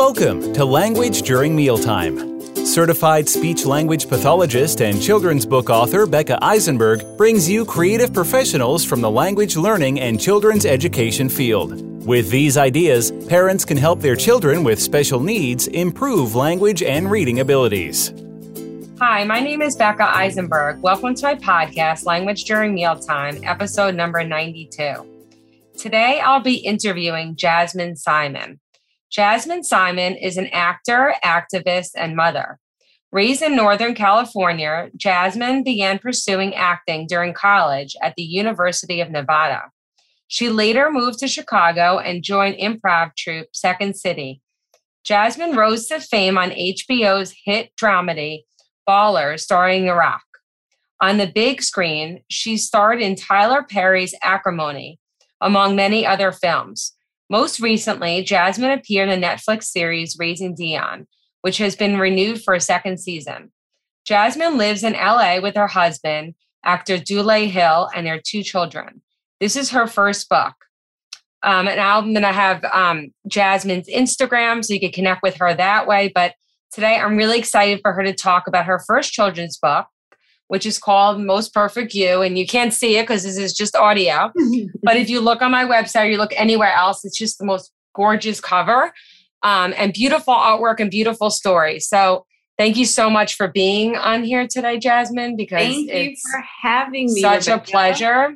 Welcome 0.00 0.54
to 0.54 0.64
Language 0.64 1.20
During 1.22 1.54
Mealtime. 1.54 2.40
Certified 2.64 3.28
speech 3.28 3.66
language 3.66 4.08
pathologist 4.08 4.80
and 4.80 5.00
children's 5.00 5.44
book 5.44 5.68
author 5.68 6.06
Becca 6.06 6.42
Eisenberg 6.42 7.04
brings 7.18 7.50
you 7.50 7.66
creative 7.66 8.10
professionals 8.10 8.82
from 8.82 9.02
the 9.02 9.10
language 9.10 9.58
learning 9.58 10.00
and 10.00 10.18
children's 10.18 10.64
education 10.64 11.28
field. 11.28 12.06
With 12.06 12.30
these 12.30 12.56
ideas, 12.56 13.12
parents 13.28 13.66
can 13.66 13.76
help 13.76 14.00
their 14.00 14.16
children 14.16 14.64
with 14.64 14.80
special 14.80 15.20
needs 15.20 15.66
improve 15.66 16.34
language 16.34 16.82
and 16.82 17.10
reading 17.10 17.40
abilities. 17.40 18.14
Hi, 19.00 19.24
my 19.24 19.40
name 19.40 19.60
is 19.60 19.76
Becca 19.76 20.16
Eisenberg. 20.16 20.80
Welcome 20.80 21.14
to 21.16 21.26
my 21.26 21.34
podcast, 21.34 22.06
Language 22.06 22.44
During 22.44 22.72
Mealtime, 22.72 23.38
episode 23.44 23.94
number 23.94 24.24
92. 24.24 24.94
Today, 25.76 26.20
I'll 26.20 26.40
be 26.40 26.56
interviewing 26.56 27.36
Jazmyn 27.36 27.98
Simon. 27.98 28.60
Jazmyn 29.10 29.64
Simon 29.64 30.14
is 30.14 30.36
an 30.36 30.46
actor, 30.52 31.14
activist, 31.24 31.90
and 31.96 32.14
mother. 32.14 32.58
Raised 33.10 33.42
in 33.42 33.56
Northern 33.56 33.94
California, 33.94 34.88
Jazmyn 34.96 35.64
began 35.64 35.98
pursuing 35.98 36.54
acting 36.54 37.08
during 37.08 37.34
college 37.34 37.96
at 38.00 38.14
the 38.16 38.22
University 38.22 39.00
of 39.00 39.10
Nevada. 39.10 39.62
She 40.28 40.48
later 40.48 40.92
moved 40.92 41.18
to 41.18 41.28
Chicago 41.28 41.98
and 41.98 42.22
joined 42.22 42.54
improv 42.58 43.16
troupe 43.16 43.48
Second 43.52 43.96
City. 43.96 44.40
Jazmyn 45.04 45.56
rose 45.56 45.88
to 45.88 45.98
fame 45.98 46.38
on 46.38 46.50
HBO's 46.50 47.34
hit 47.44 47.72
dramedy 47.80 48.42
Ballers, 48.88 49.40
starring 49.40 49.86
Rock. 49.88 50.22
On 51.00 51.16
the 51.16 51.26
big 51.26 51.62
screen, 51.62 52.22
she 52.28 52.56
starred 52.56 53.00
in 53.00 53.16
Tyler 53.16 53.64
Perry's 53.64 54.14
Acrimony, 54.22 55.00
among 55.40 55.74
many 55.74 56.06
other 56.06 56.30
films. 56.30 56.92
Most 57.30 57.60
recently, 57.60 58.24
Jazmyn 58.24 58.76
appeared 58.76 59.08
in 59.08 59.20
the 59.20 59.26
Netflix 59.26 59.64
series 59.64 60.16
Raising 60.18 60.56
Dion, 60.56 61.06
which 61.42 61.58
has 61.58 61.76
been 61.76 61.96
renewed 61.96 62.42
for 62.42 62.54
a 62.54 62.60
second 62.60 62.98
season. 62.98 63.52
Jazmyn 64.04 64.56
lives 64.56 64.82
in 64.82 64.94
LA 64.94 65.38
with 65.40 65.54
her 65.54 65.68
husband, 65.68 66.34
actor 66.64 66.96
Dulé 66.96 67.48
Hill, 67.48 67.88
and 67.94 68.04
their 68.04 68.20
two 68.20 68.42
children. 68.42 69.00
This 69.38 69.54
is 69.54 69.70
her 69.70 69.86
first 69.86 70.28
book. 70.28 70.54
Um, 71.44 71.68
and 71.68 71.80
I'm 71.80 72.12
going 72.12 72.22
to 72.22 72.32
have 72.32 72.64
um, 72.64 73.14
Jazmyn's 73.28 73.88
Instagram 73.88 74.64
so 74.64 74.74
you 74.74 74.80
can 74.80 74.90
connect 74.90 75.22
with 75.22 75.36
her 75.36 75.54
that 75.54 75.86
way. 75.86 76.10
But 76.12 76.34
today 76.72 76.96
I'm 76.96 77.16
really 77.16 77.38
excited 77.38 77.78
for 77.80 77.92
her 77.92 78.02
to 78.02 78.12
talk 78.12 78.48
about 78.48 78.66
her 78.66 78.82
first 78.86 79.12
children's 79.12 79.56
book, 79.56 79.86
which 80.50 80.66
is 80.66 80.80
called 80.80 81.20
Most 81.20 81.54
Perfect 81.54 81.94
You. 81.94 82.22
And 82.22 82.36
you 82.36 82.44
can't 82.44 82.74
see 82.74 82.96
it 82.96 83.04
because 83.04 83.22
this 83.22 83.38
is 83.38 83.52
just 83.52 83.76
audio. 83.76 84.32
but 84.82 84.96
if 84.96 85.08
you 85.08 85.20
look 85.20 85.42
on 85.42 85.52
my 85.52 85.64
website 85.64 86.06
or 86.06 86.10
you 86.10 86.16
look 86.16 86.32
anywhere 86.34 86.72
else, 86.72 87.04
it's 87.04 87.16
just 87.16 87.38
the 87.38 87.44
most 87.44 87.70
gorgeous 87.94 88.40
cover 88.40 88.92
um, 89.44 89.72
and 89.76 89.92
beautiful 89.92 90.34
artwork 90.34 90.80
and 90.80 90.90
beautiful 90.90 91.30
story. 91.30 91.78
So 91.78 92.26
thank 92.58 92.76
you 92.76 92.84
so 92.84 93.08
much 93.08 93.36
for 93.36 93.46
being 93.46 93.94
on 93.94 94.24
here 94.24 94.48
today, 94.48 94.80
Jazmyn, 94.80 95.36
because 95.36 95.60
thank 95.60 95.88
you 95.88 96.16
for 96.32 96.42
having 96.62 97.06
me. 97.14 97.20
Such 97.20 97.46
Rebecca. 97.46 97.62
a 97.62 97.64
pleasure. 97.64 98.34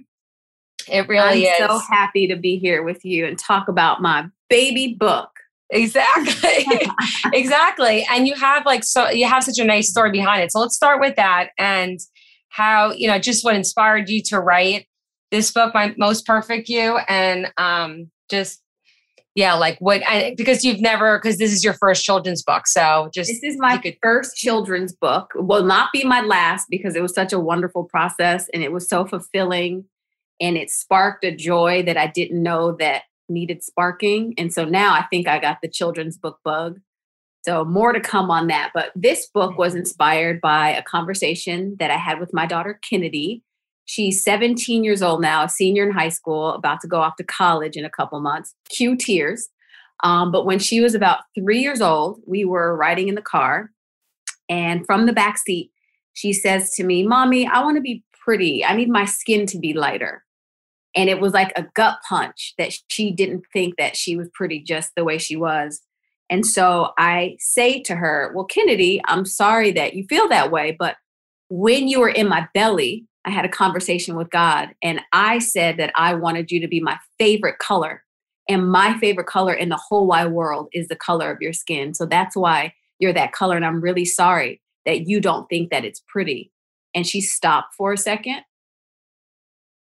It 0.88 1.08
really 1.08 1.48
I'm 1.48 1.52
is. 1.52 1.68
so 1.68 1.80
happy 1.80 2.28
to 2.28 2.36
be 2.36 2.58
here 2.58 2.84
with 2.84 3.04
you 3.04 3.26
and 3.26 3.36
talk 3.36 3.66
about 3.66 4.00
my 4.00 4.26
baby 4.48 4.94
book. 4.96 5.33
Exactly. 5.74 6.66
exactly. 7.32 8.06
And 8.10 8.28
you 8.28 8.34
have 8.36 8.64
like 8.64 8.84
so 8.84 9.10
you 9.10 9.26
have 9.26 9.42
such 9.44 9.58
a 9.58 9.64
nice 9.64 9.90
story 9.90 10.10
behind 10.10 10.42
it. 10.42 10.52
So 10.52 10.60
let's 10.60 10.76
start 10.76 11.00
with 11.00 11.16
that 11.16 11.50
and 11.58 11.98
how, 12.48 12.92
you 12.92 13.08
know, 13.08 13.18
just 13.18 13.44
what 13.44 13.56
inspired 13.56 14.08
you 14.08 14.22
to 14.26 14.40
write 14.40 14.86
this 15.32 15.50
book, 15.50 15.74
My 15.74 15.92
Most 15.98 16.26
Perfect 16.26 16.68
You, 16.68 16.98
and 17.08 17.52
um 17.58 18.10
just 18.30 18.62
yeah, 19.34 19.54
like 19.54 19.76
what 19.80 20.00
I, 20.06 20.34
because 20.36 20.64
you've 20.64 20.80
never 20.80 21.18
because 21.18 21.38
this 21.38 21.52
is 21.52 21.64
your 21.64 21.74
first 21.74 22.04
children's 22.04 22.42
book. 22.42 22.68
So 22.68 23.10
just 23.12 23.28
this 23.28 23.42
is 23.42 23.58
my 23.58 23.78
could, 23.78 23.96
first 24.00 24.36
children's 24.36 24.92
book. 24.92 25.32
Will 25.34 25.64
not 25.64 25.90
be 25.92 26.04
my 26.04 26.20
last 26.20 26.66
because 26.70 26.94
it 26.94 27.02
was 27.02 27.12
such 27.12 27.32
a 27.32 27.40
wonderful 27.40 27.82
process 27.82 28.48
and 28.54 28.62
it 28.62 28.70
was 28.70 28.88
so 28.88 29.04
fulfilling 29.04 29.86
and 30.40 30.56
it 30.56 30.70
sparked 30.70 31.24
a 31.24 31.34
joy 31.34 31.82
that 31.82 31.96
I 31.96 32.06
didn't 32.06 32.40
know 32.40 32.76
that 32.78 33.02
needed 33.28 33.62
sparking. 33.62 34.34
And 34.38 34.52
so 34.52 34.64
now 34.64 34.92
I 34.94 35.04
think 35.10 35.28
I 35.28 35.38
got 35.38 35.58
the 35.62 35.68
children's 35.68 36.16
book 36.16 36.38
bug. 36.44 36.80
So 37.44 37.64
more 37.64 37.92
to 37.92 38.00
come 38.00 38.30
on 38.30 38.46
that. 38.46 38.70
But 38.74 38.90
this 38.94 39.26
book 39.26 39.58
was 39.58 39.74
inspired 39.74 40.40
by 40.40 40.70
a 40.70 40.82
conversation 40.82 41.76
that 41.78 41.90
I 41.90 41.96
had 41.96 42.18
with 42.18 42.32
my 42.32 42.46
daughter, 42.46 42.80
Kennedy. 42.88 43.42
She's 43.86 44.24
17 44.24 44.82
years 44.82 45.02
old 45.02 45.20
now, 45.20 45.44
a 45.44 45.48
senior 45.48 45.84
in 45.84 45.92
high 45.92 46.08
school, 46.08 46.52
about 46.52 46.80
to 46.80 46.88
go 46.88 47.00
off 47.00 47.16
to 47.16 47.24
college 47.24 47.76
in 47.76 47.84
a 47.84 47.90
couple 47.90 48.18
months. 48.20 48.54
Cue 48.70 48.96
tears. 48.96 49.50
Um, 50.02 50.32
but 50.32 50.46
when 50.46 50.58
she 50.58 50.80
was 50.80 50.94
about 50.94 51.20
three 51.34 51.60
years 51.60 51.82
old, 51.82 52.20
we 52.26 52.44
were 52.44 52.76
riding 52.76 53.08
in 53.08 53.14
the 53.14 53.22
car. 53.22 53.70
And 54.48 54.84
from 54.86 55.06
the 55.06 55.12
back 55.12 55.38
seat, 55.38 55.70
she 56.14 56.32
says 56.32 56.74
to 56.74 56.84
me, 56.84 57.06
Mommy, 57.06 57.46
I 57.46 57.62
want 57.62 57.76
to 57.76 57.82
be 57.82 58.02
pretty. 58.24 58.64
I 58.64 58.74
need 58.74 58.88
my 58.88 59.04
skin 59.04 59.46
to 59.46 59.58
be 59.58 59.74
lighter. 59.74 60.23
And 60.96 61.10
it 61.10 61.20
was 61.20 61.32
like 61.32 61.52
a 61.56 61.66
gut 61.74 61.98
punch 62.08 62.54
that 62.58 62.72
she 62.88 63.10
didn't 63.10 63.44
think 63.52 63.76
that 63.78 63.96
she 63.96 64.16
was 64.16 64.28
pretty 64.32 64.60
just 64.60 64.92
the 64.96 65.04
way 65.04 65.18
she 65.18 65.36
was. 65.36 65.80
And 66.30 66.46
so 66.46 66.92
I 66.96 67.36
say 67.38 67.82
to 67.82 67.96
her, 67.96 68.32
Well, 68.34 68.44
Kennedy, 68.44 69.00
I'm 69.06 69.24
sorry 69.24 69.72
that 69.72 69.94
you 69.94 70.04
feel 70.08 70.28
that 70.28 70.50
way, 70.50 70.76
but 70.78 70.96
when 71.48 71.88
you 71.88 72.00
were 72.00 72.08
in 72.08 72.28
my 72.28 72.48
belly, 72.54 73.06
I 73.24 73.30
had 73.30 73.44
a 73.44 73.50
conversation 73.50 74.16
with 74.16 74.30
God 74.30 74.70
and 74.82 75.00
I 75.12 75.38
said 75.38 75.76
that 75.78 75.92
I 75.96 76.14
wanted 76.14 76.50
you 76.50 76.60
to 76.60 76.68
be 76.68 76.80
my 76.80 76.98
favorite 77.18 77.58
color. 77.58 78.02
And 78.48 78.68
my 78.68 78.98
favorite 78.98 79.26
color 79.26 79.54
in 79.54 79.70
the 79.70 79.80
whole 79.88 80.06
wide 80.06 80.32
world 80.32 80.68
is 80.72 80.88
the 80.88 80.96
color 80.96 81.30
of 81.30 81.40
your 81.40 81.54
skin. 81.54 81.94
So 81.94 82.04
that's 82.04 82.36
why 82.36 82.74
you're 82.98 83.14
that 83.14 83.32
color. 83.32 83.56
And 83.56 83.64
I'm 83.64 83.80
really 83.80 84.04
sorry 84.04 84.60
that 84.84 85.06
you 85.06 85.20
don't 85.20 85.48
think 85.48 85.70
that 85.70 85.84
it's 85.84 86.02
pretty. 86.06 86.52
And 86.94 87.06
she 87.06 87.22
stopped 87.22 87.74
for 87.74 87.92
a 87.92 87.98
second 87.98 88.42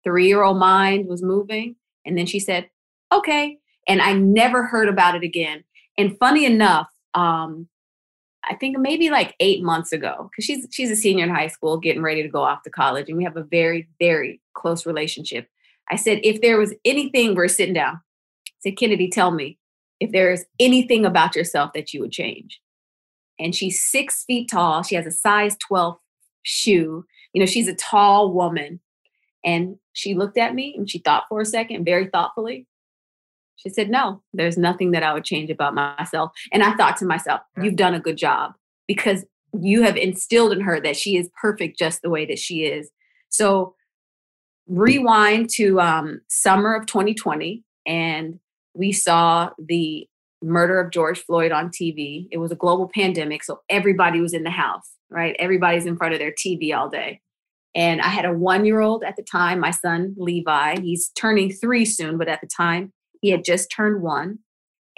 three 0.04 0.28
year 0.28 0.42
old 0.42 0.58
mind 0.58 1.06
was 1.06 1.22
moving. 1.22 1.76
And 2.04 2.16
then 2.16 2.26
she 2.26 2.40
said, 2.40 2.68
okay. 3.12 3.58
And 3.88 4.00
I 4.00 4.12
never 4.12 4.64
heard 4.64 4.88
about 4.88 5.14
it 5.14 5.22
again. 5.22 5.64
And 5.98 6.18
funny 6.18 6.44
enough, 6.44 6.88
um, 7.14 7.68
I 8.44 8.54
think 8.54 8.78
maybe 8.78 9.10
like 9.10 9.34
eight 9.40 9.62
months 9.62 9.92
ago, 9.92 10.30
because 10.30 10.44
she's 10.44 10.66
she's 10.70 10.90
a 10.90 10.96
senior 10.96 11.24
in 11.24 11.30
high 11.30 11.48
school, 11.48 11.78
getting 11.78 12.02
ready 12.02 12.22
to 12.22 12.28
go 12.28 12.42
off 12.42 12.62
to 12.62 12.70
college, 12.70 13.08
and 13.08 13.18
we 13.18 13.24
have 13.24 13.36
a 13.36 13.42
very 13.42 13.88
very 13.98 14.40
close 14.54 14.86
relationship. 14.86 15.48
I 15.90 15.96
said, 15.96 16.20
if 16.22 16.40
there 16.40 16.56
was 16.56 16.72
anything, 16.84 17.34
we're 17.34 17.48
sitting 17.48 17.74
down. 17.74 17.96
I 17.96 18.50
said, 18.60 18.78
Kennedy, 18.78 19.10
tell 19.10 19.30
me 19.30 19.58
if 19.98 20.12
there 20.12 20.32
is 20.32 20.46
anything 20.58 21.04
about 21.04 21.36
yourself 21.36 21.72
that 21.74 21.92
you 21.92 22.00
would 22.00 22.12
change. 22.12 22.60
And 23.38 23.54
she's 23.54 23.82
six 23.82 24.24
feet 24.24 24.48
tall. 24.50 24.82
She 24.82 24.94
has 24.94 25.06
a 25.06 25.10
size 25.10 25.56
12 25.66 25.96
shoe. 26.42 27.04
You 27.32 27.40
know, 27.40 27.46
she's 27.46 27.68
a 27.68 27.74
tall 27.74 28.32
woman. 28.32 28.80
And 29.44 29.76
she 29.92 30.14
looked 30.14 30.38
at 30.38 30.54
me 30.54 30.74
and 30.76 30.88
she 30.88 30.98
thought 30.98 31.24
for 31.28 31.40
a 31.40 31.46
second, 31.46 31.84
very 31.84 32.08
thoughtfully. 32.08 32.66
She 33.56 33.68
said, 33.68 33.90
No, 33.90 34.22
there's 34.32 34.56
nothing 34.56 34.92
that 34.92 35.02
I 35.02 35.12
would 35.12 35.24
change 35.24 35.50
about 35.50 35.74
myself. 35.74 36.32
And 36.52 36.62
I 36.62 36.74
thought 36.76 36.96
to 36.98 37.06
myself, 37.06 37.40
You've 37.60 37.76
done 37.76 37.94
a 37.94 38.00
good 38.00 38.16
job 38.16 38.52
because 38.86 39.24
you 39.58 39.82
have 39.82 39.96
instilled 39.96 40.52
in 40.52 40.60
her 40.60 40.80
that 40.80 40.96
she 40.96 41.16
is 41.16 41.28
perfect 41.40 41.78
just 41.78 42.02
the 42.02 42.10
way 42.10 42.24
that 42.26 42.38
she 42.38 42.64
is. 42.64 42.90
So, 43.28 43.74
rewind 44.66 45.50
to 45.50 45.80
um, 45.80 46.20
summer 46.28 46.74
of 46.74 46.86
2020, 46.86 47.64
and 47.86 48.38
we 48.74 48.92
saw 48.92 49.50
the 49.58 50.08
murder 50.42 50.80
of 50.80 50.90
George 50.90 51.18
Floyd 51.18 51.52
on 51.52 51.68
TV. 51.68 52.28
It 52.30 52.38
was 52.38 52.52
a 52.52 52.56
global 52.56 52.88
pandemic, 52.88 53.44
so 53.44 53.60
everybody 53.68 54.20
was 54.20 54.32
in 54.32 54.44
the 54.44 54.50
house, 54.50 54.90
right? 55.10 55.36
Everybody's 55.38 55.86
in 55.86 55.96
front 55.96 56.14
of 56.14 56.20
their 56.20 56.32
TV 56.32 56.74
all 56.74 56.88
day. 56.88 57.20
And 57.74 58.00
I 58.00 58.08
had 58.08 58.24
a 58.24 58.32
one 58.32 58.64
year 58.64 58.80
old 58.80 59.04
at 59.04 59.16
the 59.16 59.22
time, 59.22 59.60
my 59.60 59.70
son 59.70 60.14
Levi. 60.16 60.80
He's 60.80 61.10
turning 61.10 61.52
three 61.52 61.84
soon, 61.84 62.18
but 62.18 62.28
at 62.28 62.40
the 62.40 62.48
time, 62.48 62.92
he 63.20 63.30
had 63.30 63.44
just 63.44 63.70
turned 63.70 64.02
one. 64.02 64.38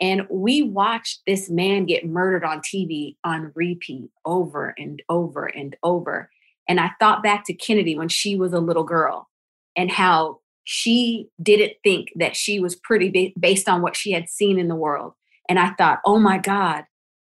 And 0.01 0.27
we 0.31 0.63
watched 0.63 1.21
this 1.27 1.51
man 1.51 1.85
get 1.85 2.07
murdered 2.07 2.45
on 2.45 2.61
TV 2.61 3.17
on 3.25 3.53
repeat 3.55 4.11
over 4.25 4.75
and 4.79 5.03
over 5.09 5.47
and 5.47 5.77
over. 5.83 6.31
And 6.69 6.81
I 6.81 6.93
thought 6.99 7.23
back 7.23 7.45
to 7.47 7.55
Kennedy 7.55 7.97
when 7.97 8.09
she 8.09 8.37
was 8.37 8.53
a 8.53 8.61
little 8.61 8.85
girl 8.85 9.29
and 9.77 9.91
how 9.91 10.41
she 10.65 11.29
didn't 11.43 11.75
think 11.83 12.09
that 12.17 12.37
she 12.37 12.61
was 12.61 12.77
pretty 12.77 13.35
based 13.39 13.69
on 13.69 13.83
what 13.83 13.97
she 13.97 14.13
had 14.13 14.29
seen 14.29 14.59
in 14.59 14.69
the 14.69 14.77
world. 14.77 15.13
And 15.49 15.59
I 15.59 15.71
thought, 15.73 16.01
oh 16.05 16.19
my 16.19 16.39
God, 16.39 16.85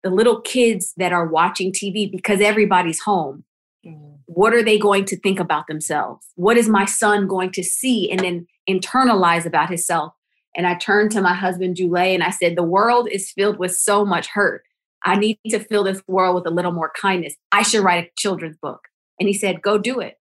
the 0.03 0.09
little 0.09 0.41
kids 0.41 0.93
that 0.97 1.11
are 1.11 1.27
watching 1.27 1.71
TV 1.71 2.09
because 2.09 2.41
everybody's 2.41 3.01
home 3.01 3.43
mm. 3.85 4.16
What 4.27 4.53
are 4.53 4.63
they 4.63 4.77
going 4.77 5.05
to 5.05 5.17
think 5.19 5.39
about 5.39 5.67
themselves? 5.67 6.25
What 6.35 6.57
is 6.57 6.69
my 6.69 6.85
son 6.85 7.27
going 7.27 7.51
to 7.51 7.63
see 7.63 8.09
and 8.11 8.19
then 8.19 8.47
internalize 8.69 9.45
about 9.45 9.69
himself? 9.69 10.13
And 10.55 10.65
I 10.67 10.75
turned 10.75 11.11
to 11.11 11.21
my 11.21 11.33
husband, 11.33 11.75
Dulé, 11.77 12.13
and 12.13 12.23
I 12.23 12.29
said, 12.29 12.55
The 12.55 12.63
world 12.63 13.07
is 13.11 13.31
filled 13.31 13.57
with 13.57 13.75
so 13.75 14.05
much 14.05 14.27
hurt. 14.27 14.63
I 15.05 15.15
need 15.15 15.39
to 15.49 15.59
fill 15.59 15.83
this 15.83 16.01
world 16.07 16.35
with 16.35 16.47
a 16.47 16.53
little 16.55 16.71
more 16.71 16.91
kindness. 16.99 17.35
I 17.51 17.61
should 17.61 17.83
write 17.83 18.05
a 18.05 18.11
children's 18.17 18.57
book. 18.57 18.81
And 19.19 19.27
he 19.27 19.33
said, 19.33 19.61
Go 19.61 19.77
do 19.77 19.99
it. 19.99 20.15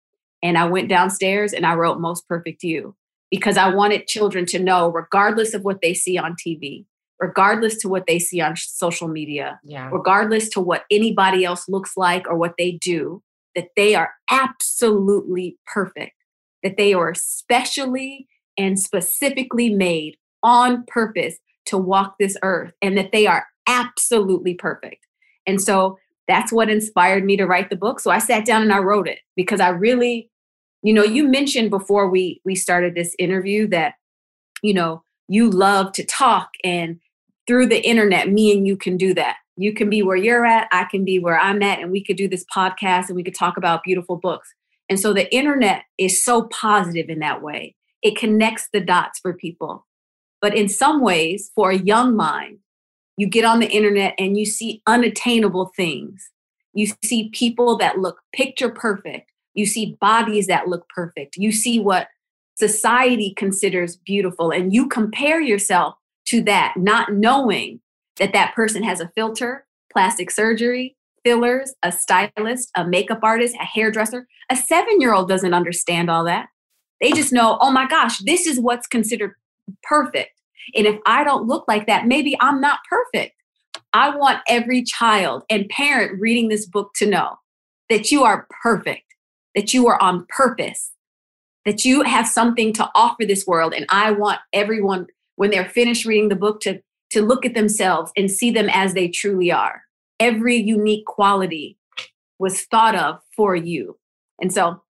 And 0.41 0.57
I 0.57 0.65
went 0.65 0.89
downstairs 0.89 1.53
and 1.53 1.65
I 1.65 1.75
wrote 1.75 1.99
Most 1.99 2.27
Perfect 2.27 2.63
You 2.63 2.95
because 3.31 3.57
I 3.57 3.73
wanted 3.73 4.07
children 4.07 4.45
to 4.47 4.59
know, 4.59 4.89
regardless 4.91 5.53
of 5.53 5.63
what 5.63 5.81
they 5.81 5.93
see 5.93 6.17
on 6.17 6.35
TV, 6.45 6.85
regardless 7.19 7.77
to 7.77 7.87
what 7.89 8.05
they 8.07 8.19
see 8.19 8.41
on 8.41 8.55
social 8.57 9.07
media, 9.07 9.59
Yeah. 9.63 9.89
regardless 9.91 10.49
to 10.49 10.59
what 10.59 10.83
anybody 10.91 11.45
else 11.45 11.69
looks 11.69 11.95
like 11.95 12.27
or 12.27 12.35
what 12.37 12.55
they 12.57 12.77
do, 12.81 13.21
that 13.55 13.69
they 13.75 13.95
are 13.95 14.11
absolutely 14.29 15.57
perfect, 15.65 16.15
that 16.63 16.77
they 16.77 16.93
are 16.93 17.13
specially 17.13 18.27
and 18.57 18.79
specifically 18.79 19.69
made 19.69 20.17
on 20.43 20.83
purpose 20.87 21.37
to 21.65 21.77
walk 21.77 22.15
this 22.19 22.35
earth, 22.43 22.73
and 22.81 22.97
that 22.97 23.11
they 23.11 23.25
are 23.25 23.45
absolutely 23.67 24.53
perfect. 24.53 25.07
And 25.47 25.61
so 25.61 25.97
that's 26.27 26.51
what 26.51 26.69
inspired 26.69 27.23
me 27.23 27.37
to 27.37 27.45
write 27.45 27.69
the 27.69 27.75
book. 27.75 27.99
So 27.99 28.11
I 28.11 28.17
sat 28.17 28.45
down 28.45 28.61
and 28.61 28.73
I 28.73 28.79
wrote 28.79 29.07
it 29.07 29.19
because 29.35 29.59
I 29.59 29.69
really, 29.69 30.29
you 30.81 30.93
know, 30.93 31.03
you 31.03 31.27
mentioned 31.27 31.69
before 31.69 32.09
we 32.09 32.41
we 32.45 32.55
started 32.55 32.95
this 32.95 33.15
interview 33.19 33.67
that, 33.67 33.95
you 34.61 34.73
know, 34.73 35.03
you 35.27 35.49
love 35.49 35.93
to 35.93 36.05
talk 36.05 36.49
and 36.63 36.99
through 37.47 37.67
the 37.67 37.85
internet, 37.85 38.29
me 38.29 38.55
and 38.55 38.67
you 38.67 38.77
can 38.77 38.97
do 38.97 39.13
that. 39.13 39.37
You 39.55 39.73
can 39.73 39.89
be 39.89 40.01
where 40.01 40.17
you're 40.17 40.45
at, 40.45 40.67
I 40.71 40.85
can 40.85 41.05
be 41.05 41.19
where 41.19 41.37
I'm 41.37 41.61
at, 41.61 41.79
and 41.79 41.91
we 41.91 42.03
could 42.03 42.17
do 42.17 42.27
this 42.27 42.45
podcast 42.55 43.07
and 43.07 43.15
we 43.15 43.23
could 43.23 43.35
talk 43.35 43.57
about 43.57 43.83
beautiful 43.83 44.17
books. 44.17 44.53
And 44.89 44.99
so 44.99 45.13
the 45.13 45.33
internet 45.33 45.83
is 45.97 46.23
so 46.23 46.43
positive 46.43 47.09
in 47.09 47.19
that 47.19 47.41
way. 47.41 47.75
It 48.01 48.17
connects 48.17 48.67
the 48.73 48.81
dots 48.81 49.19
for 49.19 49.33
people. 49.33 49.85
But 50.41 50.57
in 50.57 50.67
some 50.67 51.01
ways, 51.01 51.51
for 51.55 51.71
a 51.71 51.77
young 51.77 52.15
mind, 52.15 52.59
you 53.15 53.27
get 53.27 53.45
on 53.45 53.59
the 53.59 53.69
internet 53.69 54.15
and 54.17 54.37
you 54.37 54.45
see 54.45 54.81
unattainable 54.87 55.71
things. 55.75 56.31
You 56.73 56.87
see 57.03 57.29
people 57.29 57.77
that 57.77 57.99
look 57.99 58.19
picture 58.33 58.69
perfect. 58.69 59.31
You 59.53 59.65
see 59.65 59.97
bodies 60.01 60.47
that 60.47 60.67
look 60.67 60.89
perfect. 60.89 61.37
You 61.37 61.51
see 61.51 61.79
what 61.79 62.07
society 62.55 63.33
considers 63.37 63.95
beautiful, 63.95 64.51
and 64.51 64.73
you 64.73 64.87
compare 64.87 65.39
yourself 65.39 65.95
to 66.25 66.41
that, 66.43 66.73
not 66.77 67.13
knowing 67.13 67.79
that 68.17 68.33
that 68.33 68.53
person 68.53 68.83
has 68.83 68.99
a 68.99 69.11
filter, 69.15 69.65
plastic 69.91 70.31
surgery, 70.31 70.95
fillers, 71.23 71.73
a 71.83 71.91
stylist, 71.91 72.69
a 72.75 72.85
makeup 72.85 73.19
artist, 73.23 73.55
a 73.59 73.65
hairdresser. 73.65 74.27
A 74.49 74.55
seven 74.55 74.99
year 74.99 75.13
old 75.13 75.29
doesn't 75.29 75.53
understand 75.53 76.09
all 76.09 76.25
that. 76.25 76.47
They 77.01 77.11
just 77.11 77.33
know, 77.33 77.57
oh 77.59 77.71
my 77.71 77.87
gosh, 77.87 78.19
this 78.19 78.45
is 78.45 78.59
what's 78.59 78.87
considered 78.87 79.33
perfect. 79.83 80.31
And 80.75 80.87
if 80.87 80.99
I 81.05 81.23
don't 81.23 81.47
look 81.47 81.65
like 81.67 81.87
that, 81.87 82.07
maybe 82.07 82.37
I'm 82.39 82.61
not 82.61 82.79
perfect. 82.89 83.35
I 83.91 84.15
want 84.15 84.41
every 84.47 84.83
child 84.83 85.43
and 85.49 85.69
parent 85.69 86.19
reading 86.19 86.49
this 86.49 86.65
book 86.65 86.91
to 86.95 87.05
know 87.05 87.35
that 87.89 88.11
you 88.11 88.23
are 88.23 88.47
perfect, 88.61 89.03
that 89.55 89.73
you 89.73 89.87
are 89.87 90.01
on 90.01 90.25
purpose, 90.29 90.91
that 91.65 91.85
you 91.85 92.03
have 92.03 92.27
something 92.27 92.73
to 92.73 92.89
offer 92.95 93.25
this 93.25 93.45
world. 93.45 93.73
And 93.73 93.85
I 93.89 94.11
want 94.11 94.39
everyone, 94.51 95.07
when 95.35 95.51
they're 95.51 95.69
finished 95.69 96.05
reading 96.05 96.29
the 96.29 96.35
book, 96.35 96.61
to, 96.61 96.81
to 97.13 97.21
look 97.21 97.45
at 97.45 97.53
themselves 97.53 98.11
and 98.17 98.29
see 98.29 98.51
them 98.51 98.69
as 98.71 98.93
they 98.93 99.07
truly 99.07 99.51
are. 99.51 99.83
Every 100.19 100.57
unique 100.57 101.05
quality 101.05 101.77
was 102.39 102.63
thought 102.63 102.95
of 102.95 103.19
for 103.35 103.55
you. 103.55 103.97
And 104.41 104.51
so, 104.51 104.81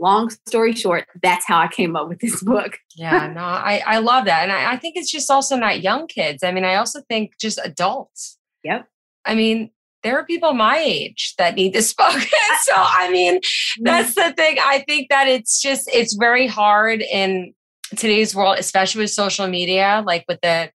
long 0.00 0.30
story 0.30 0.74
short, 0.74 1.06
that's 1.22 1.46
how 1.46 1.58
I 1.58 1.68
came 1.68 1.94
up 1.94 2.08
with 2.08 2.20
this 2.20 2.42
book. 2.42 2.78
Yeah, 2.96 3.28
no, 3.32 3.42
I, 3.42 3.80
I 3.86 3.98
love 3.98 4.24
that. 4.24 4.42
And 4.42 4.50
I, 4.50 4.72
I 4.72 4.76
think 4.76 4.96
it's 4.96 5.08
just 5.08 5.30
also 5.30 5.54
not 5.54 5.82
young 5.82 6.08
kids. 6.08 6.42
I 6.42 6.50
mean, 6.50 6.64
I 6.64 6.74
also 6.74 7.00
think 7.08 7.34
just 7.40 7.60
adults. 7.62 8.38
Yep. 8.64 8.88
I 9.24 9.36
mean, 9.36 9.70
there 10.02 10.18
are 10.18 10.24
people 10.24 10.52
my 10.52 10.78
age 10.78 11.34
that 11.38 11.54
need 11.54 11.74
this 11.74 11.94
book. 11.98 12.10
so, 12.10 12.72
I 12.74 13.08
mean, 13.12 13.38
that's 13.82 14.16
the 14.16 14.32
thing. 14.36 14.56
I 14.60 14.80
think 14.88 15.10
that 15.10 15.28
it's 15.28 15.62
just, 15.62 15.88
it's 15.92 16.14
very 16.14 16.48
hard 16.48 17.02
in 17.02 17.54
today's 17.96 18.34
world, 18.34 18.56
especially 18.58 19.02
with 19.02 19.10
social 19.10 19.46
media, 19.46 20.02
like 20.04 20.24
with 20.26 20.40
the 20.40 20.72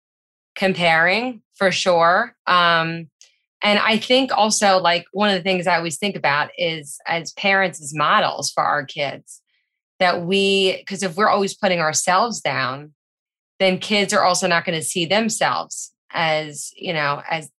comparing 0.61 1.41
for 1.55 1.71
sure. 1.71 2.35
Um, 2.45 3.09
and 3.63 3.79
I 3.79 3.97
think 3.97 4.31
also, 4.31 4.77
like, 4.77 5.05
one 5.11 5.29
of 5.29 5.35
the 5.35 5.41
things 5.41 5.65
I 5.65 5.75
always 5.75 5.97
think 5.97 6.15
about 6.15 6.51
is 6.55 6.99
as 7.07 7.33
parents, 7.33 7.81
as 7.81 7.95
models 7.95 8.51
for 8.51 8.61
our 8.63 8.85
kids, 8.85 9.41
that 9.97 10.21
we, 10.23 10.77
because 10.77 11.01
if 11.01 11.15
we're 11.15 11.29
always 11.29 11.57
putting 11.57 11.79
ourselves 11.79 12.41
down, 12.41 12.93
then 13.59 13.79
kids 13.79 14.13
are 14.13 14.23
also 14.23 14.47
not 14.47 14.63
going 14.63 14.79
to 14.79 14.85
see 14.85 15.03
themselves 15.03 15.91
as, 16.11 16.69
you 16.75 16.93
know, 16.93 17.23
as 17.27 17.49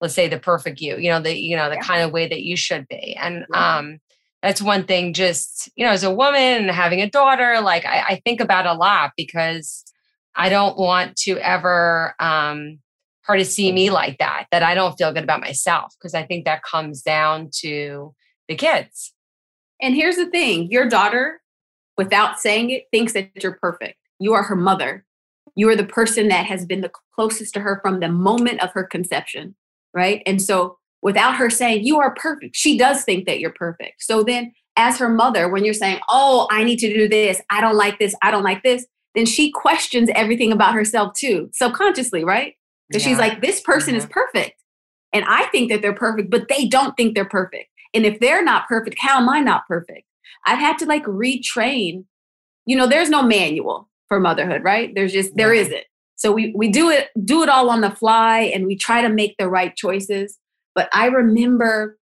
let's 0.00 0.14
say 0.14 0.26
the 0.26 0.38
perfect 0.38 0.80
you, 0.80 0.96
you 0.96 1.10
know, 1.10 1.20
the, 1.20 1.38
you 1.38 1.54
know, 1.54 1.68
the 1.68 1.74
Yeah. 1.74 1.82
kind 1.82 2.02
of 2.02 2.12
way 2.12 2.26
that 2.26 2.42
you 2.42 2.56
should 2.56 2.88
be. 2.88 3.14
And 3.20 3.44
Yeah. 3.52 3.78
um, 3.78 3.98
that's 4.42 4.62
one 4.62 4.84
thing, 4.84 5.12
just, 5.12 5.70
you 5.76 5.84
know, 5.84 5.92
as 5.92 6.02
a 6.02 6.14
woman 6.14 6.62
and 6.62 6.70
having 6.70 7.02
a 7.02 7.10
daughter, 7.10 7.60
like 7.60 7.84
I, 7.84 8.00
I 8.08 8.22
think 8.24 8.40
about 8.40 8.64
a 8.64 8.72
lot 8.72 9.12
because 9.18 9.84
I 10.34 10.48
don't 10.48 10.78
want 10.78 11.16
to 11.18 11.38
ever 11.38 12.14
um 12.18 12.78
her 13.24 13.36
to 13.36 13.44
see 13.44 13.70
me 13.70 13.90
like 13.90 14.18
that, 14.18 14.46
that 14.50 14.62
I 14.62 14.74
don't 14.74 14.96
feel 14.96 15.12
good 15.12 15.22
about 15.22 15.40
myself. 15.40 15.94
Cause 16.02 16.12
I 16.14 16.24
think 16.24 16.44
that 16.44 16.64
comes 16.64 17.02
down 17.02 17.50
to 17.60 18.14
the 18.48 18.56
kids. 18.56 19.14
And 19.80 19.94
here's 19.94 20.16
the 20.16 20.30
thing 20.30 20.70
your 20.70 20.88
daughter, 20.88 21.40
without 21.96 22.40
saying 22.40 22.70
it, 22.70 22.84
thinks 22.90 23.12
that 23.12 23.30
you're 23.42 23.58
perfect. 23.60 23.96
You 24.18 24.32
are 24.34 24.42
her 24.44 24.56
mother. 24.56 25.04
You 25.54 25.68
are 25.68 25.76
the 25.76 25.84
person 25.84 26.28
that 26.28 26.46
has 26.46 26.64
been 26.64 26.80
the 26.80 26.90
closest 27.14 27.54
to 27.54 27.60
her 27.60 27.80
from 27.82 28.00
the 28.00 28.08
moment 28.08 28.62
of 28.62 28.70
her 28.72 28.84
conception, 28.84 29.54
right? 29.92 30.22
And 30.24 30.40
so, 30.40 30.78
without 31.02 31.36
her 31.36 31.50
saying, 31.50 31.84
You 31.84 32.00
are 32.00 32.14
perfect, 32.14 32.56
she 32.56 32.78
does 32.78 33.04
think 33.04 33.26
that 33.26 33.40
you're 33.40 33.52
perfect. 33.52 34.02
So, 34.02 34.22
then 34.22 34.52
as 34.76 34.98
her 34.98 35.10
mother, 35.10 35.48
when 35.48 35.64
you're 35.64 35.74
saying, 35.74 36.00
Oh, 36.08 36.46
I 36.50 36.64
need 36.64 36.78
to 36.78 36.92
do 36.92 37.08
this, 37.08 37.40
I 37.50 37.60
don't 37.60 37.76
like 37.76 37.98
this, 37.98 38.14
I 38.22 38.30
don't 38.30 38.44
like 38.44 38.62
this, 38.62 38.86
then 39.14 39.26
she 39.26 39.50
questions 39.50 40.08
everything 40.14 40.52
about 40.52 40.74
herself 40.74 41.12
too, 41.14 41.50
subconsciously, 41.52 42.24
right? 42.24 42.54
Because 42.88 43.02
she's 43.02 43.18
like, 43.18 43.40
This 43.40 43.60
person 43.60 43.94
is 43.94 44.06
Mhm. 44.06 44.10
perfect. 44.10 44.62
And 45.12 45.24
I 45.28 45.44
think 45.46 45.70
that 45.70 45.82
they're 45.82 45.92
perfect, 45.94 46.30
but 46.30 46.48
they 46.48 46.66
don't 46.66 46.96
think 46.96 47.14
they're 47.14 47.24
perfect. 47.26 47.68
And 47.94 48.06
if 48.06 48.18
they're 48.20 48.42
not 48.42 48.66
perfect, 48.68 48.96
how 48.98 49.18
am 49.18 49.28
I 49.28 49.40
not 49.40 49.66
perfect? 49.68 50.04
I've 50.46 50.58
had 50.58 50.78
to 50.78 50.86
like 50.86 51.04
retrain. 51.04 52.04
You 52.66 52.76
know, 52.76 52.86
there's 52.86 53.10
no 53.10 53.22
manual 53.22 53.88
for 54.08 54.18
motherhood, 54.20 54.62
right? 54.64 54.94
There's 54.94 55.12
just 55.12 55.36
there 55.36 55.54
Yeah. 55.54 55.62
isn't. 55.62 55.84
So 56.16 56.32
we 56.32 56.52
we 56.54 56.68
do 56.68 56.88
it 56.90 57.08
do 57.24 57.42
it 57.42 57.48
all 57.48 57.68
on 57.70 57.80
the 57.80 57.90
fly 57.90 58.40
and 58.54 58.66
we 58.66 58.76
try 58.76 59.02
to 59.02 59.08
make 59.08 59.36
the 59.38 59.48
right 59.48 59.74
choices. 59.76 60.38
But 60.74 60.88
I 60.92 61.06
remember 61.06 61.98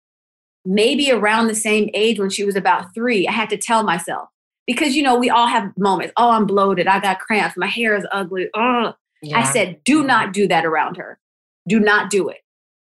maybe 0.66 1.12
around 1.12 1.48
the 1.48 1.56
same 1.56 1.90
age 1.94 2.20
when 2.20 2.30
she 2.30 2.44
was 2.44 2.56
about 2.56 2.94
3, 2.94 3.28
I 3.28 3.32
had 3.32 3.50
to 3.50 3.58
tell 3.58 3.84
myself 3.84 4.30
because 4.70 4.96
you 4.96 5.02
know, 5.02 5.16
we 5.18 5.32
all 5.32 5.48
have 5.48 5.76
moments. 5.80 6.14
Oh, 6.16 6.30
I'm 6.30 6.46
bloated. 6.46 6.86
I 6.86 7.00
got 7.00 7.18
cramps. 7.18 7.58
My 7.58 7.66
hair 7.66 7.96
is 7.96 8.06
ugly. 8.12 8.50
Oh, 8.56 8.94
I 9.34 9.44
said, 9.52 9.84
do 9.84 10.04
not 10.04 10.32
do 10.32 10.48
that 10.48 10.64
around 10.64 10.98
her. 10.98 11.20
Do 11.68 11.80
not 11.80 12.12
do 12.12 12.30
it 12.30 12.42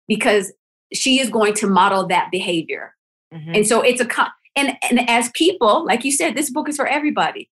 because 0.08 0.52
she 0.92 1.20
is 1.20 1.30
going 1.30 1.54
to 1.54 1.68
model 1.68 2.04
that 2.08 2.32
behavior. 2.32 2.92
Mhm. 3.32 3.58
And 3.58 3.66
so 3.68 3.82
it's 3.82 4.00
a 4.00 4.08
and 4.56 4.76
and 4.90 5.08
as 5.08 5.30
people, 5.30 5.86
like 5.86 6.04
you 6.04 6.10
said, 6.10 6.34
this 6.34 6.50
book 6.50 6.68
is 6.68 6.74
for 6.74 6.88
everybody. 6.88 7.48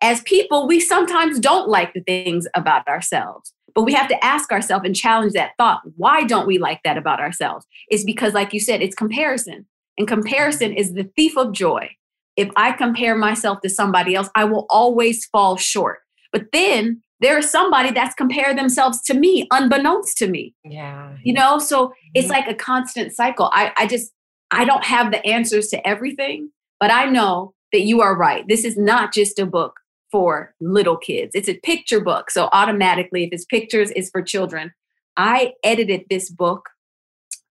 As 0.00 0.22
people, 0.22 0.66
we 0.66 0.80
sometimes 0.80 1.38
don't 1.38 1.68
like 1.68 1.92
the 1.92 2.00
things 2.00 2.46
about 2.54 2.88
ourselves, 2.88 3.52
but 3.74 3.82
we 3.82 3.92
have 3.92 4.08
to 4.08 4.24
ask 4.24 4.50
ourselves 4.50 4.86
and 4.86 4.96
challenge 4.96 5.34
that 5.34 5.50
thought. 5.58 5.82
Why 5.96 6.24
don't 6.24 6.46
we 6.46 6.56
like 6.56 6.80
that 6.84 6.96
about 6.96 7.20
ourselves? 7.20 7.66
It's 7.88 8.04
because, 8.04 8.32
like 8.32 8.54
you 8.54 8.60
said, 8.60 8.80
it's 8.80 8.94
comparison, 8.94 9.66
and 9.98 10.08
comparison 10.08 10.72
is 10.72 10.94
the 10.94 11.10
thief 11.16 11.36
of 11.36 11.52
joy. 11.52 11.90
If 12.38 12.48
I 12.56 12.72
compare 12.72 13.16
myself 13.16 13.60
to 13.62 13.68
somebody 13.68 14.14
else, 14.14 14.30
I 14.34 14.44
will 14.44 14.64
always 14.70 15.26
fall 15.26 15.56
short. 15.56 15.98
But 16.32 16.46
then 16.52 17.02
there 17.20 17.36
is 17.38 17.50
somebody 17.50 17.90
that's 17.90 18.14
compared 18.14 18.56
themselves 18.56 19.02
to 19.08 19.14
me, 19.14 19.46
unbeknownst 19.50 20.16
to 20.18 20.28
me. 20.28 20.54
Yeah. 20.64 21.16
you 21.24 21.32
know 21.34 21.58
so 21.58 21.92
it's 22.14 22.28
Mhm. 22.28 22.36
like 22.36 22.48
a 22.48 22.54
constant 22.54 23.12
cycle. 23.20 23.50
I 23.52 23.72
i 23.76 23.86
just 23.94 24.12
i 24.60 24.64
don't 24.64 24.84
have 24.84 25.10
the 25.12 25.22
answers 25.36 25.66
to 25.72 25.78
everything 25.92 26.50
but 26.80 26.90
i 26.92 27.04
know 27.16 27.32
that 27.72 27.82
you 27.90 28.00
are 28.06 28.16
right. 28.16 28.44
This 28.48 28.64
is 28.64 28.76
not 28.78 29.12
just 29.12 29.38
a 29.38 29.44
book 29.58 29.74
for 30.12 30.54
little 30.60 30.96
kids. 30.96 31.32
It's 31.34 31.48
a 31.50 31.58
picture 31.70 32.00
book. 32.10 32.30
So 32.30 32.48
automatically 32.60 33.24
if 33.24 33.30
it's 33.32 33.44
pictures 33.56 33.90
it's 33.96 34.10
for 34.10 34.22
children. 34.22 34.72
I 35.16 35.52
edited 35.64 36.02
this 36.08 36.30
book. 36.30 36.62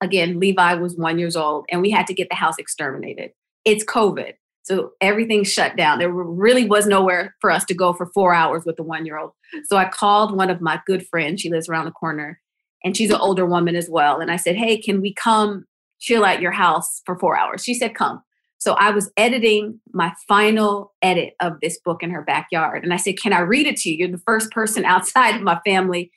Again 0.01 0.39
levi 0.39 0.73
was 0.75 0.95
one 0.95 1.17
years 1.19 1.35
old 1.35 1.65
and 1.71 1.81
we 1.81 1.89
had 1.97 2.07
to 2.07 2.13
get 2.19 2.29
the 2.29 2.35
house 2.43 2.57
exterminated. 2.57 3.31
It's 3.65 3.83
covid 3.83 4.33
so 4.67 4.91
everything 5.01 5.43
shut 5.43 5.75
down 5.75 5.99
there 5.99 6.11
really 6.11 6.65
was 6.65 6.85
nowhere 6.85 7.35
for 7.39 7.49
us 7.49 7.63
to 7.65 7.73
go 7.73 7.93
for 7.93 8.07
four 8.13 8.33
hours 8.33 8.63
with 8.65 8.75
the 8.75 8.83
one 8.83 9.05
year 9.05 9.17
old 9.17 9.31
so 9.65 9.77
i 9.77 9.87
called 9.87 10.35
one 10.35 10.49
of 10.49 10.61
my 10.61 10.79
good 10.85 11.07
friends 11.07 11.41
she 11.41 11.49
lives 11.49 11.69
around 11.69 11.85
the 11.85 11.91
corner 11.91 12.39
and 12.83 12.95
she's 12.95 13.09
an 13.09 13.17
older 13.17 13.45
woman 13.45 13.75
as 13.75 13.89
well. 13.89 14.19
And 14.19 14.31
I 14.31 14.35
said, 14.35 14.55
Hey, 14.55 14.77
can 14.77 15.01
we 15.01 15.13
come 15.13 15.65
chill 15.99 16.25
at 16.25 16.41
your 16.41 16.51
house 16.51 17.01
for 17.05 17.17
four 17.17 17.37
hours? 17.37 17.63
She 17.63 17.73
said, 17.73 17.95
Come. 17.95 18.21
So 18.59 18.73
I 18.73 18.89
was 18.89 19.11
editing 19.17 19.79
my 19.93 20.13
final 20.27 20.93
edit 21.01 21.33
of 21.39 21.59
this 21.61 21.79
book 21.83 22.01
in 22.01 22.09
her 22.09 22.23
backyard. 22.23 22.83
And 22.83 22.93
I 22.93 22.97
said, 22.97 23.19
Can 23.19 23.33
I 23.33 23.39
read 23.39 23.67
it 23.67 23.77
to 23.77 23.89
you? 23.89 23.97
You're 23.97 24.11
the 24.15 24.23
first 24.25 24.51
person 24.51 24.85
outside 24.85 25.35
of 25.35 25.41
my 25.41 25.59
family. 25.65 26.11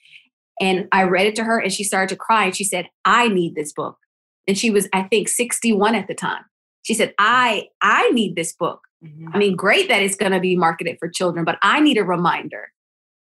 And 0.61 0.89
I 0.93 1.05
read 1.05 1.27
it 1.27 1.35
to 1.37 1.45
her 1.45 1.59
and 1.59 1.73
she 1.73 1.85
started 1.85 2.11
to 2.11 2.17
cry. 2.17 2.47
And 2.47 2.57
she 2.57 2.65
said, 2.65 2.89
I 3.05 3.29
need 3.29 3.55
this 3.55 3.73
book. 3.73 3.97
And 4.47 4.59
she 4.59 4.71
was, 4.71 4.89
I 4.93 5.05
think, 5.05 5.29
61 5.29 5.95
at 5.95 6.07
the 6.07 6.15
time. 6.15 6.45
She 6.91 6.95
said, 6.95 7.15
I 7.19 7.69
I 7.81 8.11
need 8.11 8.35
this 8.35 8.53
book. 8.53 8.81
Mhm. 9.05 9.31
I 9.33 9.39
mean, 9.39 9.55
great 9.55 9.87
that 9.87 10.03
it's 10.03 10.17
going 10.17 10.33
to 10.33 10.41
be 10.41 10.57
marketed 10.57 10.97
for 10.99 11.09
children, 11.09 11.45
but 11.45 11.57
I 11.63 11.79
need 11.79 11.99
a 11.99 12.03
reminder 12.03 12.73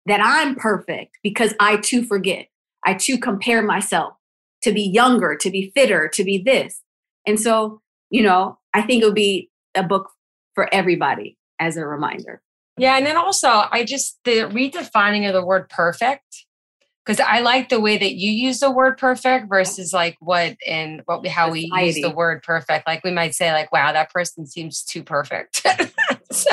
that 0.07 0.21
I'm 0.21 0.57
perfect 0.57 1.19
because 1.23 1.55
I 1.61 1.77
too 1.77 2.03
forget. 2.05 2.49
I 2.85 2.95
too 2.95 3.19
compare 3.19 3.63
myself 3.63 4.15
to 4.63 4.73
be 4.73 4.83
younger, 4.83 5.37
to 5.37 5.49
be 5.49 5.71
fitter, 5.77 6.09
to 6.09 6.25
be 6.25 6.43
this. 6.43 6.83
And 7.25 7.39
so, 7.39 7.81
you 8.11 8.21
know, 8.21 8.59
I 8.75 8.83
think 8.83 9.01
it 9.01 9.07
would 9.07 9.15
be 9.15 9.49
a 9.77 9.85
book 9.85 10.11
for 10.57 10.69
everybody 10.75 11.39
as 11.61 11.77
a 11.77 11.87
reminder. 11.87 12.43
Yeah. 12.77 12.97
And 12.97 13.07
then 13.07 13.17
also, 13.17 13.49
I 13.49 13.85
just, 13.85 14.19
the 14.25 14.49
redefining 14.51 15.29
of 15.29 15.35
the 15.35 15.45
word 15.47 15.69
perfect, 15.69 16.47
because 17.05 17.21
I 17.21 17.41
like 17.41 17.69
the 17.69 17.81
way 17.81 17.99
that 17.99 18.15
you 18.15 18.31
use 18.31 18.61
the 18.61 18.71
word 18.71 18.97
perfect 18.97 19.49
versus 19.49 19.93
like 19.93 20.17
what 20.21 20.57
and 20.67 21.03
what 21.07 21.27
how 21.27 21.51
we 21.51 21.71
use 21.77 22.01
the 22.01 22.11
word 22.11 22.43
perfect. 22.43 22.87
Like 22.87 23.03
we 23.03 23.11
might 23.11 23.35
say, 23.35 23.53
like, 23.53 23.73
wow, 23.73 23.93
that 23.93 24.13
person 24.13 24.47
seems 24.47 24.83
too 24.83 25.03
perfect. 25.03 25.67
so 26.31 26.51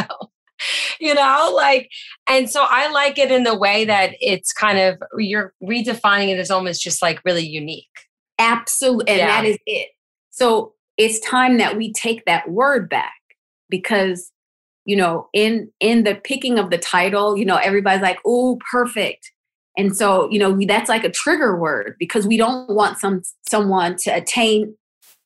you 1.00 1.14
know, 1.14 1.52
like, 1.56 1.90
and 2.28 2.50
so 2.50 2.66
I 2.68 2.92
like 2.92 3.18
it 3.18 3.32
in 3.32 3.44
the 3.44 3.58
way 3.58 3.86
that 3.86 4.16
it's 4.20 4.52
kind 4.52 4.78
of 4.80 5.02
you're 5.18 5.54
redefining 5.64 6.30
it 6.30 6.40
as 6.40 6.52
almost 6.52 6.82
just 6.82 7.02
like 7.02 7.22
really 7.24 7.46
unique. 7.46 7.88
Absolutely. 8.38 9.10
And 9.10 9.20
yeah. 9.20 9.28
that 9.28 9.46
is 9.46 9.58
it. 9.66 9.90
So 10.32 10.74
it's 10.98 11.20
time 11.20 11.58
that 11.58 11.78
we 11.78 11.94
take 11.94 12.26
that 12.26 12.50
word 12.50 12.90
back 12.90 13.14
because 13.70 14.32
you 14.86 14.96
know 14.96 15.28
in 15.34 15.72
in 15.80 16.04
the 16.04 16.16
picking 16.16 16.58
of 16.58 16.72
the 16.72 16.78
title 16.78 17.38
you 17.38 17.46
know 17.46 17.58
everybody's 17.58 18.02
like 18.02 18.20
oh 18.26 18.58
perfect 18.72 19.32
and 19.80 19.96
so 19.96 20.30
you 20.30 20.38
know 20.38 20.58
that's 20.68 20.90
like 20.90 21.04
a 21.04 21.10
trigger 21.10 21.58
word 21.58 21.96
because 21.98 22.28
we 22.28 22.38
don't 22.38 22.70
want 22.70 22.98
some 22.98 23.22
someone 23.50 23.96
to 23.96 24.10
attain 24.12 24.76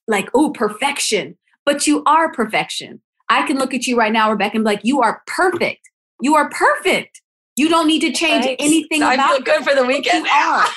like 0.08 0.30
oh 0.34 0.52
perfection 0.52 1.38
but 1.66 1.88
you 1.88 2.04
are 2.06 2.32
perfection 2.32 3.02
I 3.34 3.48
can 3.48 3.58
look 3.58 3.74
at 3.74 3.88
you 3.88 3.98
right 3.98 4.12
now, 4.12 4.30
Rebecca, 4.30 4.58
and 4.58 4.64
be 4.64 4.70
like, 4.70 4.82
you 4.84 5.02
are 5.02 5.22
perfect. 5.26 5.90
You 6.22 6.36
are 6.36 6.50
perfect. 6.50 7.22
You 7.56 7.70
don't 7.70 7.88
need 7.88 8.02
to 8.02 8.12
change 8.12 8.46
anything 8.60 9.04
I 9.04 9.16
about 9.16 9.36
feel 9.36 9.42
good 9.42 9.64
for 9.64 9.76
the 9.76 9.86
weekend. 9.86 10.24
But 10.24 10.30
you 10.30 10.36
are. 10.36 10.68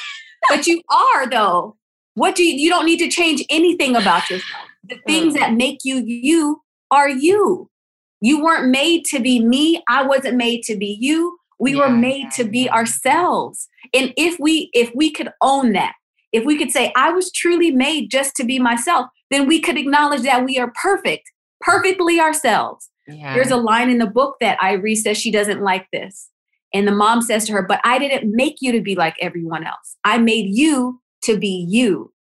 but 0.48 0.66
you 0.66 0.82
are 0.90 1.28
though. 1.28 1.76
What 2.14 2.34
do 2.34 2.44
you 2.44 2.54
you 2.54 2.70
don't 2.70 2.86
need 2.86 2.98
to 2.98 3.08
change 3.08 3.44
anything 3.50 3.96
about 3.96 4.28
yourself. 4.30 4.62
The 4.84 4.96
things 5.06 5.34
mm. 5.34 5.40
that 5.40 5.54
make 5.54 5.80
you 5.84 6.02
you 6.04 6.62
are 6.90 7.08
you. 7.08 7.70
You 8.20 8.42
weren't 8.42 8.70
made 8.70 9.04
to 9.06 9.20
be 9.20 9.40
me. 9.40 9.82
I 9.88 10.02
wasn't 10.02 10.36
made 10.36 10.62
to 10.64 10.76
be 10.76 10.96
you. 11.00 11.38
We 11.58 11.74
yeah, 11.74 11.78
were 11.78 11.90
made 11.90 12.24
yeah, 12.24 12.30
to 12.36 12.44
be 12.44 12.64
yeah. 12.64 12.74
ourselves. 12.74 13.68
And 13.94 14.12
if 14.16 14.38
we 14.38 14.70
if 14.72 14.92
we 14.94 15.10
could 15.10 15.30
own 15.40 15.72
that, 15.72 15.94
if 16.32 16.44
we 16.44 16.58
could 16.58 16.70
say 16.70 16.92
I 16.96 17.10
was 17.10 17.32
truly 17.32 17.70
made 17.70 18.10
just 18.10 18.36
to 18.36 18.44
be 18.44 18.58
myself, 18.58 19.06
then 19.30 19.46
we 19.46 19.60
could 19.60 19.78
acknowledge 19.78 20.22
that 20.22 20.44
we 20.44 20.58
are 20.58 20.72
perfect 20.80 21.30
perfectly 21.60 22.20
ourselves. 22.20 22.90
There's 23.34 23.50
a 23.50 23.56
line 23.56 23.88
in 23.88 23.98
the 23.98 24.06
book 24.06 24.36
that 24.40 24.58
Iris 24.60 25.02
says 25.02 25.16
she 25.16 25.30
doesn't 25.30 25.62
like 25.62 25.86
this. 25.92 26.30
And 26.74 26.86
the 26.86 26.92
mom 26.92 27.22
says 27.22 27.46
to 27.46 27.52
her, 27.52 27.62
But 27.62 27.80
I 27.84 27.98
didn't 27.98 28.34
make 28.34 28.56
you 28.60 28.72
to 28.72 28.80
be 28.80 28.94
like 28.94 29.14
everyone 29.20 29.64
else. 29.64 29.96
I 30.04 30.18
made 30.18 30.48
you 30.48 31.00
to 31.22 31.38
be 31.38 31.66
you. 31.68 32.12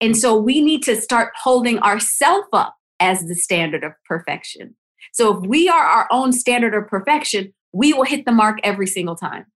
And 0.00 0.16
so 0.16 0.36
we 0.36 0.60
need 0.60 0.82
to 0.84 1.00
start 1.00 1.32
holding 1.42 1.78
ourselves 1.80 2.48
up 2.52 2.74
as 2.98 3.22
the 3.26 3.34
standard 3.34 3.84
of 3.84 3.92
perfection. 4.06 4.74
So 5.12 5.36
if 5.36 5.46
we 5.46 5.68
are 5.68 5.84
our 5.84 6.08
own 6.10 6.32
standard 6.32 6.74
of 6.74 6.88
perfection, 6.88 7.52
we 7.72 7.92
will 7.92 8.04
hit 8.04 8.24
the 8.24 8.32
mark 8.32 8.58
every 8.62 8.86
single 8.86 9.16
time. 9.16 9.46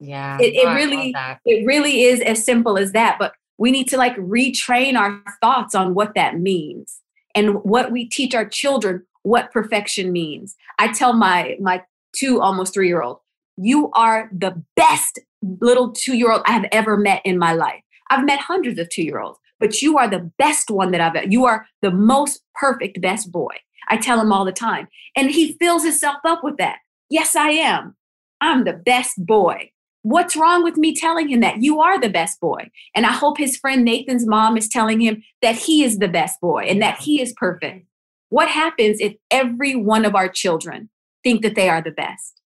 Yeah. 0.00 0.38
It, 0.40 0.54
it 0.54 0.68
really 0.74 1.14
it 1.44 1.66
really 1.66 2.02
is 2.02 2.20
as 2.20 2.44
simple 2.44 2.76
as 2.76 2.92
that. 2.92 3.16
But 3.18 3.32
we 3.58 3.70
need 3.70 3.88
to 3.88 3.96
like 3.96 4.16
retrain 4.16 4.98
our 4.98 5.22
thoughts 5.40 5.74
on 5.74 5.94
what 5.94 6.14
that 6.14 6.38
means 6.38 7.00
and 7.34 7.62
what 7.62 7.92
we 7.92 8.08
teach 8.08 8.34
our 8.34 8.46
children 8.46 9.04
what 9.22 9.52
perfection 9.52 10.12
means. 10.12 10.54
I 10.78 10.92
tell 10.92 11.12
my 11.14 11.56
my 11.60 11.82
two 12.14 12.40
almost 12.40 12.74
3 12.74 12.86
year 12.86 13.02
old, 13.02 13.18
you 13.56 13.90
are 13.92 14.28
the 14.32 14.62
best 14.76 15.18
little 15.42 15.92
2 15.92 16.16
year 16.16 16.30
old 16.30 16.42
I 16.46 16.52
have 16.52 16.66
ever 16.72 16.96
met 16.96 17.22
in 17.24 17.38
my 17.38 17.52
life. 17.52 17.80
I've 18.10 18.26
met 18.26 18.40
hundreds 18.40 18.78
of 18.78 18.90
2 18.90 19.02
year 19.02 19.20
olds, 19.20 19.38
but 19.58 19.80
you 19.80 19.96
are 19.96 20.08
the 20.08 20.30
best 20.38 20.70
one 20.70 20.90
that 20.90 21.00
I've 21.00 21.32
you 21.32 21.46
are 21.46 21.66
the 21.80 21.90
most 21.90 22.42
perfect 22.54 23.00
best 23.00 23.32
boy. 23.32 23.54
I 23.88 23.96
tell 23.96 24.20
him 24.20 24.32
all 24.32 24.44
the 24.44 24.52
time. 24.52 24.88
And 25.16 25.30
he 25.30 25.56
fills 25.58 25.84
himself 25.84 26.16
up 26.24 26.42
with 26.42 26.56
that. 26.58 26.78
Yes, 27.10 27.36
I 27.36 27.50
am. 27.50 27.96
I'm 28.40 28.64
the 28.64 28.72
best 28.72 29.24
boy. 29.24 29.70
What's 30.02 30.36
wrong 30.36 30.62
with 30.62 30.76
me 30.76 30.94
telling 30.94 31.28
him 31.28 31.40
that 31.40 31.62
you 31.62 31.80
are 31.80 31.98
the 31.98 32.10
best 32.10 32.38
boy? 32.40 32.70
And 32.94 33.06
I 33.06 33.12
hope 33.12 33.38
his 33.38 33.56
friend 33.56 33.84
Nathan's 33.84 34.26
mom 34.26 34.58
is 34.58 34.68
telling 34.68 35.00
him 35.00 35.22
that 35.40 35.54
he 35.54 35.82
is 35.82 35.98
the 35.98 36.08
best 36.08 36.40
boy 36.40 36.64
and 36.64 36.82
that 36.82 37.00
he 37.00 37.22
is 37.22 37.32
perfect. 37.36 37.86
What 38.28 38.48
happens 38.48 38.98
if 39.00 39.14
every 39.30 39.74
one 39.74 40.04
of 40.04 40.14
our 40.14 40.28
children 40.28 40.90
think 41.22 41.42
that 41.42 41.54
they 41.54 41.70
are 41.70 41.80
the 41.80 41.90
best? 41.90 42.40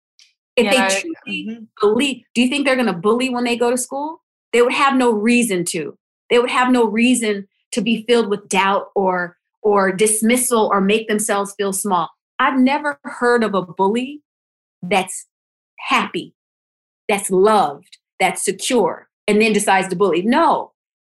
If 0.56 0.66
yeah, 0.66 0.88
they 0.90 1.02
truly 1.02 1.48
mm-hmm. 1.48 1.64
believe, 1.82 2.24
do 2.36 2.42
you 2.42 2.50
think 2.50 2.66
they're 2.66 2.76
going 2.76 2.88
to 2.88 2.94
bully 2.94 3.30
when 3.30 3.44
they 3.44 3.56
go 3.56 3.72
to 3.72 3.78
school? 3.78 4.22
They 4.54 4.62
would 4.62 4.74
have 4.74 4.96
no 4.96 5.12
reason 5.12 5.66
to. 5.66 5.98
They 6.30 6.40
would 6.40 6.50
have 6.50 6.72
no 6.72 6.86
reason 6.86 7.48
to 7.72 7.82
be 7.82 8.06
filled 8.08 8.30
with 8.30 8.50
doubt 8.50 8.88
or 8.96 9.38
or 9.62 9.92
dismissal 9.92 10.70
or 10.72 10.80
make 10.80 11.08
themselves 11.08 11.54
feel 11.58 11.74
small. 11.74 12.10
I've 12.40 12.60
never 12.60 13.00
heard 13.04 13.44
of 13.44 13.54
a 13.54 13.62
bully 13.62 14.22
that's 14.89 15.27
happy 15.79 16.34
that's 17.08 17.32
loved, 17.32 17.98
that's 18.20 18.44
secure, 18.44 19.08
and 19.27 19.41
then 19.41 19.53
decides 19.53 19.88
to 19.89 19.96
bully. 19.96 20.22
No. 20.22 20.74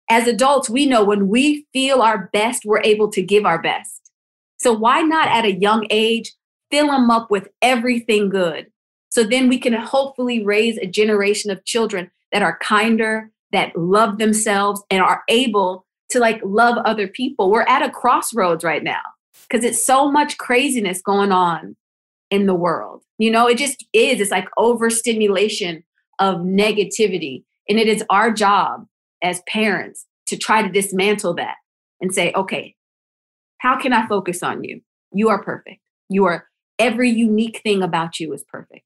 As 0.09 0.27
adults, 0.27 0.69
we 0.69 0.85
know 0.85 1.03
when 1.03 1.27
we 1.27 1.65
feel 1.71 2.01
our 2.01 2.29
best, 2.33 2.65
we're 2.65 2.81
able 2.81 3.09
to 3.11 3.21
give 3.21 3.45
our 3.45 3.61
best. 3.61 4.11
So 4.57 4.73
why 4.73 5.01
not 5.01 5.27
at 5.27 5.45
a 5.45 5.53
young 5.53 5.87
age 5.89 6.33
fill 6.69 6.87
them 6.87 7.09
up 7.09 7.31
with 7.31 7.49
everything 7.61 8.29
good? 8.29 8.67
So 9.09 9.23
then 9.23 9.49
we 9.49 9.57
can 9.57 9.73
hopefully 9.73 10.43
raise 10.43 10.77
a 10.77 10.85
generation 10.85 11.51
of 11.51 11.65
children 11.65 12.11
that 12.31 12.41
are 12.41 12.59
kinder, 12.59 13.31
that 13.51 13.75
love 13.75 14.17
themselves, 14.17 14.81
and 14.89 15.01
are 15.01 15.23
able 15.27 15.85
to 16.09 16.19
like 16.19 16.41
love 16.43 16.77
other 16.85 17.07
people. 17.07 17.49
We're 17.49 17.63
at 17.63 17.81
a 17.81 17.89
crossroads 17.89 18.63
right 18.63 18.83
now 18.83 19.01
because 19.49 19.65
it's 19.65 19.85
so 19.85 20.11
much 20.11 20.37
craziness 20.37 21.01
going 21.01 21.31
on 21.31 21.75
in 22.31 22.47
the 22.47 22.55
world. 22.55 23.03
You 23.19 23.29
know, 23.29 23.47
it 23.47 23.57
just 23.57 23.85
is. 23.93 24.19
It's 24.19 24.31
like 24.31 24.47
overstimulation 24.57 25.83
of 26.17 26.37
negativity. 26.37 27.43
And 27.69 27.77
it 27.77 27.87
is 27.87 28.03
our 28.09 28.31
job 28.31 28.87
as 29.21 29.43
parents 29.47 30.07
to 30.27 30.37
try 30.37 30.63
to 30.63 30.69
dismantle 30.69 31.35
that 31.35 31.55
and 31.99 32.13
say, 32.13 32.31
okay, 32.33 32.75
how 33.59 33.77
can 33.77 33.93
I 33.93 34.07
focus 34.07 34.41
on 34.41 34.63
you? 34.63 34.81
You 35.13 35.29
are 35.29 35.43
perfect. 35.43 35.81
You 36.09 36.25
are 36.25 36.47
every 36.79 37.09
unique 37.09 37.61
thing 37.63 37.83
about 37.83 38.19
you 38.19 38.33
is 38.33 38.43
perfect. 38.47 38.83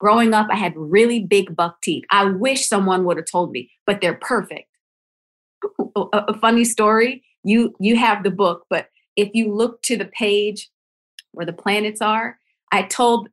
Growing 0.00 0.32
up, 0.34 0.48
I 0.50 0.56
had 0.56 0.72
really 0.76 1.20
big 1.20 1.54
buck 1.54 1.82
teeth. 1.82 2.04
I 2.10 2.24
wish 2.24 2.66
someone 2.66 3.04
would 3.04 3.16
have 3.16 3.26
told 3.30 3.50
me, 3.50 3.70
but 3.86 4.00
they're 4.00 4.14
perfect. 4.14 4.68
A, 5.96 6.00
a 6.28 6.38
funny 6.38 6.64
story, 6.64 7.24
you 7.42 7.74
you 7.80 7.96
have 7.96 8.22
the 8.22 8.30
book, 8.30 8.64
but 8.68 8.88
if 9.16 9.30
you 9.32 9.54
look 9.54 9.82
to 9.82 9.96
the 9.96 10.04
page 10.06 10.70
where 11.32 11.46
the 11.46 11.52
planets 11.52 12.02
are, 12.02 12.38
I 12.74 12.82
told 12.82 13.28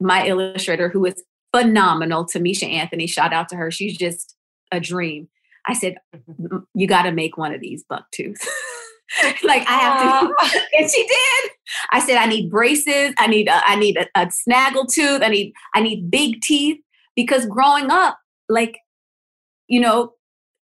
my 0.00 0.24
illustrator, 0.24 0.88
who 0.88 1.04
is 1.04 1.20
phenomenal, 1.52 2.26
Tamisha 2.26 2.70
Anthony, 2.70 3.08
shout 3.08 3.32
out 3.32 3.48
to 3.48 3.56
her. 3.56 3.72
She's 3.72 3.98
just 3.98 4.36
a 4.70 4.78
dream. 4.78 5.28
I 5.66 5.74
said, 5.74 5.96
mm-hmm. 6.14 6.58
You 6.74 6.86
got 6.86 7.02
to 7.02 7.10
make 7.10 7.36
one 7.36 7.52
of 7.52 7.60
these 7.60 7.82
buck 7.88 8.04
tooths. 8.12 8.46
like 9.42 9.66
I 9.66 9.78
have 9.78 10.20
to, 10.20 10.60
and 10.78 10.88
she 10.88 11.02
did. 11.02 11.50
I 11.90 11.98
said, 11.98 12.18
I 12.18 12.26
need 12.26 12.52
braces. 12.52 13.14
I 13.18 13.26
need, 13.26 13.48
a, 13.48 13.60
I 13.66 13.74
need 13.74 13.96
a, 13.96 14.06
a 14.14 14.30
snaggle 14.30 14.86
tooth. 14.86 15.22
I 15.22 15.28
need, 15.28 15.52
I 15.74 15.80
need 15.80 16.08
big 16.08 16.40
teeth 16.40 16.78
because 17.16 17.46
growing 17.46 17.90
up, 17.90 18.16
like, 18.48 18.78
you 19.66 19.80
know, 19.80 20.12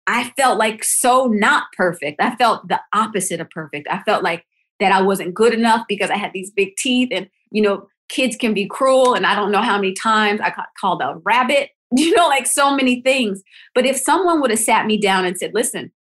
I 0.07 0.31
felt 0.37 0.57
like 0.57 0.85
so 0.85 1.27
not 1.27 1.65
perfect. 1.75 2.21
I 2.21 2.35
felt 2.37 2.69
the 2.69 2.79
opposite 2.93 3.41
of 3.41 3.49
perfect. 3.49 3.89
I 3.91 4.01
felt 4.03 4.23
like 4.23 4.45
that 4.79 4.93
I 4.93 5.01
wasn't 5.01 5.33
good 5.33 5.53
enough 5.53 5.85
because 5.89 6.09
I 6.09 6.15
had 6.15 6.31
these 6.33 6.49
big 6.49 6.77
teeth 6.77 7.09
and, 7.11 7.29
you 7.51 7.61
know, 7.61 7.87
kids 8.11 8.35
can 8.35 8.53
be 8.53 8.67
cruel 8.67 9.13
and 9.13 9.25
i 9.25 9.33
don't 9.33 9.51
know 9.51 9.61
how 9.61 9.77
many 9.77 9.93
times 9.93 10.39
i 10.41 10.49
got 10.49 10.67
called 10.79 11.01
a 11.01 11.15
rabbit 11.23 11.71
you 11.95 12.15
know 12.15 12.27
like 12.27 12.47
so 12.47 12.73
many 12.75 13.01
things. 13.01 13.43
But 13.75 13.85
if 13.85 13.97
someone 13.97 14.39
would 14.39 14.49
have 14.49 14.59
sat 14.59 14.85
me 14.85 14.97
down 14.97 15.25
and 15.25 15.37
said 15.37 15.51
listen 15.53 15.91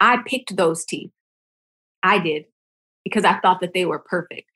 i 0.00 0.18
picked 0.26 0.56
those 0.56 0.84
teeth. 0.84 1.12
I 2.02 2.18
did 2.18 2.44
because 3.04 3.24
i 3.24 3.38
thought 3.38 3.60
that 3.60 3.74
they 3.74 3.84
were 3.84 3.98
perfect. 3.98 4.50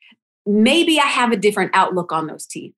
Maybe 0.46 0.98
i 0.98 1.06
have 1.06 1.32
a 1.32 1.36
different 1.36 1.70
outlook 1.74 2.12
on 2.12 2.26
those 2.26 2.46
teeth. 2.46 2.74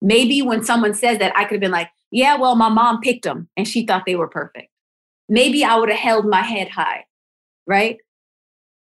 Maybe 0.00 0.40
when 0.40 0.62
someone 0.62 0.94
says 0.94 1.18
that 1.18 1.36
i 1.36 1.44
could 1.44 1.54
have 1.54 1.60
been 1.60 1.72
like 1.72 1.90
yeah 2.10 2.36
well 2.36 2.54
my 2.54 2.68
mom 2.68 3.00
picked 3.00 3.24
them 3.24 3.48
and 3.56 3.66
she 3.66 3.86
thought 3.86 4.04
they 4.06 4.16
were 4.16 4.28
perfect. 4.28 4.68
Maybe 5.28 5.64
i 5.64 5.76
would 5.76 5.90
have 5.90 5.98
held 5.98 6.26
my 6.26 6.42
head 6.42 6.68
high 6.68 7.04
right? 7.66 7.98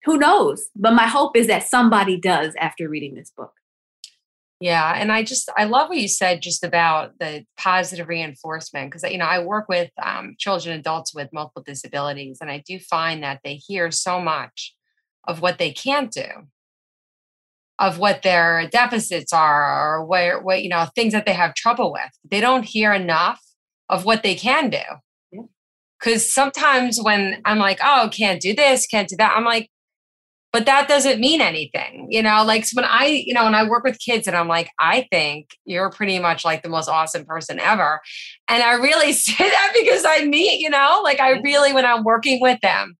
Who 0.04 0.18
knows? 0.18 0.68
But 0.74 0.94
my 0.94 1.06
hope 1.06 1.36
is 1.36 1.46
that 1.46 1.68
somebody 1.68 2.16
does 2.18 2.54
after 2.58 2.88
reading 2.88 3.14
this 3.14 3.30
book 3.36 3.52
yeah, 4.62 4.94
and 4.96 5.10
I 5.10 5.24
just 5.24 5.50
I 5.56 5.64
love 5.64 5.88
what 5.88 5.98
you 5.98 6.06
said 6.06 6.40
just 6.40 6.62
about 6.62 7.18
the 7.18 7.44
positive 7.58 8.06
reinforcement 8.06 8.92
because 8.92 9.10
you 9.10 9.18
know 9.18 9.24
I 9.24 9.42
work 9.42 9.68
with 9.68 9.90
um, 10.00 10.36
children, 10.38 10.78
adults 10.78 11.12
with 11.12 11.32
multiple 11.32 11.64
disabilities, 11.66 12.38
and 12.40 12.48
I 12.48 12.62
do 12.64 12.78
find 12.78 13.24
that 13.24 13.40
they 13.42 13.56
hear 13.56 13.90
so 13.90 14.20
much 14.20 14.72
of 15.26 15.42
what 15.42 15.58
they 15.58 15.72
can't 15.72 16.12
do, 16.12 16.28
of 17.80 17.98
what 17.98 18.22
their 18.22 18.68
deficits 18.70 19.32
are, 19.32 19.96
or 19.96 20.04
where 20.04 20.40
what 20.40 20.62
you 20.62 20.68
know 20.68 20.86
things 20.94 21.12
that 21.12 21.26
they 21.26 21.32
have 21.32 21.54
trouble 21.56 21.92
with. 21.92 22.12
They 22.30 22.40
don't 22.40 22.62
hear 22.62 22.92
enough 22.92 23.40
of 23.88 24.04
what 24.04 24.22
they 24.22 24.36
can 24.36 24.70
do. 24.70 25.42
Because 25.98 26.32
sometimes 26.32 27.00
when 27.02 27.42
I'm 27.44 27.58
like, 27.58 27.80
oh, 27.82 28.10
can't 28.12 28.40
do 28.40 28.54
this, 28.54 28.86
can't 28.86 29.08
do 29.08 29.16
that, 29.16 29.34
I'm 29.36 29.44
like, 29.44 29.71
but 30.52 30.66
that 30.66 30.86
doesn't 30.86 31.18
mean 31.18 31.40
anything, 31.40 32.08
you 32.10 32.22
know. 32.22 32.44
Like 32.44 32.66
when 32.74 32.84
I, 32.84 33.06
you 33.06 33.32
know, 33.32 33.44
when 33.44 33.54
I 33.54 33.66
work 33.66 33.84
with 33.84 33.98
kids, 33.98 34.26
and 34.26 34.36
I'm 34.36 34.48
like, 34.48 34.70
I 34.78 35.08
think 35.10 35.48
you're 35.64 35.90
pretty 35.90 36.18
much 36.18 36.44
like 36.44 36.62
the 36.62 36.68
most 36.68 36.88
awesome 36.88 37.24
person 37.24 37.58
ever, 37.58 38.00
and 38.48 38.62
I 38.62 38.74
really 38.74 39.12
say 39.12 39.48
that 39.48 39.72
because 39.78 40.04
I 40.06 40.24
meet 40.24 40.60
you 40.60 40.70
know, 40.70 41.00
like 41.02 41.20
I 41.20 41.40
really 41.40 41.72
when 41.72 41.86
I'm 41.86 42.04
working 42.04 42.40
with 42.40 42.60
them, 42.60 42.96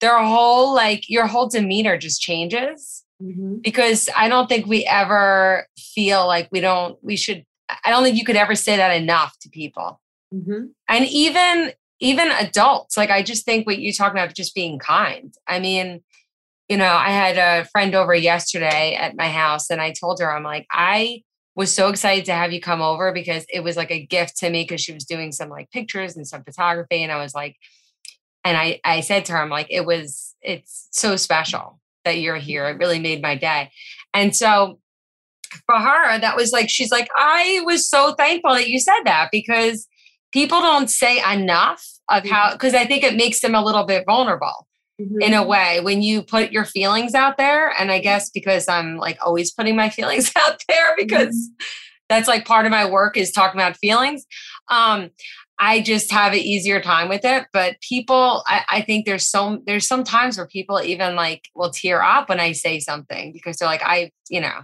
their 0.00 0.18
whole 0.18 0.74
like 0.74 1.08
your 1.08 1.26
whole 1.26 1.48
demeanor 1.48 1.96
just 1.96 2.20
changes 2.20 3.02
mm-hmm. 3.22 3.56
because 3.62 4.10
I 4.14 4.28
don't 4.28 4.48
think 4.48 4.66
we 4.66 4.84
ever 4.84 5.66
feel 5.78 6.26
like 6.26 6.48
we 6.52 6.60
don't 6.60 6.98
we 7.02 7.16
should. 7.16 7.44
I 7.84 7.90
don't 7.90 8.02
think 8.02 8.18
you 8.18 8.24
could 8.24 8.36
ever 8.36 8.56
say 8.56 8.76
that 8.76 9.00
enough 9.00 9.38
to 9.40 9.48
people, 9.48 10.00
mm-hmm. 10.34 10.66
and 10.86 11.04
even 11.06 11.72
even 11.98 12.30
adults. 12.30 12.98
Like 12.98 13.10
I 13.10 13.22
just 13.22 13.46
think 13.46 13.66
what 13.66 13.78
you 13.78 13.90
talking 13.92 14.18
about 14.18 14.34
just 14.34 14.54
being 14.54 14.78
kind. 14.78 15.32
I 15.48 15.60
mean 15.60 16.02
you 16.70 16.76
know, 16.76 16.94
I 16.94 17.10
had 17.10 17.36
a 17.36 17.68
friend 17.70 17.96
over 17.96 18.14
yesterday 18.14 18.94
at 18.94 19.16
my 19.16 19.28
house 19.28 19.70
and 19.70 19.80
I 19.80 19.90
told 19.90 20.20
her, 20.20 20.32
I'm 20.32 20.44
like, 20.44 20.68
I 20.70 21.24
was 21.56 21.74
so 21.74 21.88
excited 21.88 22.26
to 22.26 22.32
have 22.32 22.52
you 22.52 22.60
come 22.60 22.80
over 22.80 23.12
because 23.12 23.44
it 23.52 23.64
was 23.64 23.76
like 23.76 23.90
a 23.90 24.06
gift 24.06 24.36
to 24.38 24.48
me 24.48 24.62
because 24.62 24.80
she 24.80 24.92
was 24.92 25.04
doing 25.04 25.32
some 25.32 25.48
like 25.48 25.68
pictures 25.72 26.16
and 26.16 26.24
some 26.24 26.44
photography. 26.44 27.02
And 27.02 27.10
I 27.10 27.16
was 27.16 27.34
like, 27.34 27.56
and 28.44 28.56
I, 28.56 28.80
I 28.84 29.00
said 29.00 29.24
to 29.24 29.32
her, 29.32 29.38
I'm 29.38 29.50
like, 29.50 29.66
it 29.68 29.84
was, 29.84 30.36
it's 30.42 30.86
so 30.92 31.16
special 31.16 31.80
that 32.04 32.20
you're 32.20 32.36
here. 32.36 32.68
It 32.68 32.78
really 32.78 33.00
made 33.00 33.20
my 33.20 33.34
day. 33.34 33.72
And 34.14 34.34
so 34.34 34.78
for 35.66 35.76
her, 35.76 36.20
that 36.20 36.36
was 36.36 36.52
like, 36.52 36.70
she's 36.70 36.92
like, 36.92 37.08
I 37.16 37.62
was 37.64 37.88
so 37.88 38.14
thankful 38.14 38.54
that 38.54 38.68
you 38.68 38.78
said 38.78 39.02
that 39.06 39.30
because 39.32 39.88
people 40.30 40.60
don't 40.60 40.88
say 40.88 41.20
enough 41.34 41.84
of 42.08 42.24
how, 42.28 42.52
because 42.52 42.74
mm-hmm. 42.74 42.84
I 42.84 42.86
think 42.86 43.02
it 43.02 43.16
makes 43.16 43.40
them 43.40 43.56
a 43.56 43.64
little 43.64 43.84
bit 43.84 44.04
vulnerable 44.06 44.68
mm-hmm. 45.00 45.22
in 45.22 45.34
a 45.34 45.46
way 45.46 45.80
when 45.80 46.02
you 46.02 46.22
put 46.22 46.52
your 46.52 46.64
feelings 46.64 47.14
out 47.14 47.36
there. 47.38 47.72
And 47.78 47.90
I 47.90 47.98
guess 47.98 48.30
because 48.30 48.68
I'm 48.68 48.96
like 48.96 49.18
always 49.24 49.52
putting 49.52 49.76
my 49.76 49.88
feelings 49.90 50.32
out 50.36 50.62
there 50.68 50.94
because 50.96 51.34
mm-hmm. 51.34 51.64
that's 52.08 52.28
like 52.28 52.44
part 52.44 52.66
of 52.66 52.70
my 52.70 52.88
work 52.88 53.16
is 53.16 53.32
talking 53.32 53.60
about 53.60 53.76
feelings. 53.76 54.26
Um, 54.70 55.10
I 55.62 55.82
just 55.82 56.10
have 56.10 56.32
an 56.32 56.38
easier 56.38 56.80
time 56.80 57.08
with 57.08 57.24
it. 57.24 57.46
But 57.52 57.76
people, 57.86 58.42
I, 58.46 58.64
I, 58.70 58.80
think 58.80 59.04
there's 59.04 59.26
some 59.26 59.62
there's 59.66 59.86
some 59.86 60.04
times 60.04 60.38
where 60.38 60.46
people 60.46 60.80
even 60.82 61.14
like 61.14 61.48
will 61.54 61.70
tear 61.70 62.02
up 62.02 62.30
when 62.30 62.40
I 62.40 62.52
say 62.52 62.80
something 62.80 63.32
because 63.32 63.58
they're 63.58 63.68
like, 63.68 63.82
I, 63.84 64.10
you 64.30 64.40
know, 64.40 64.62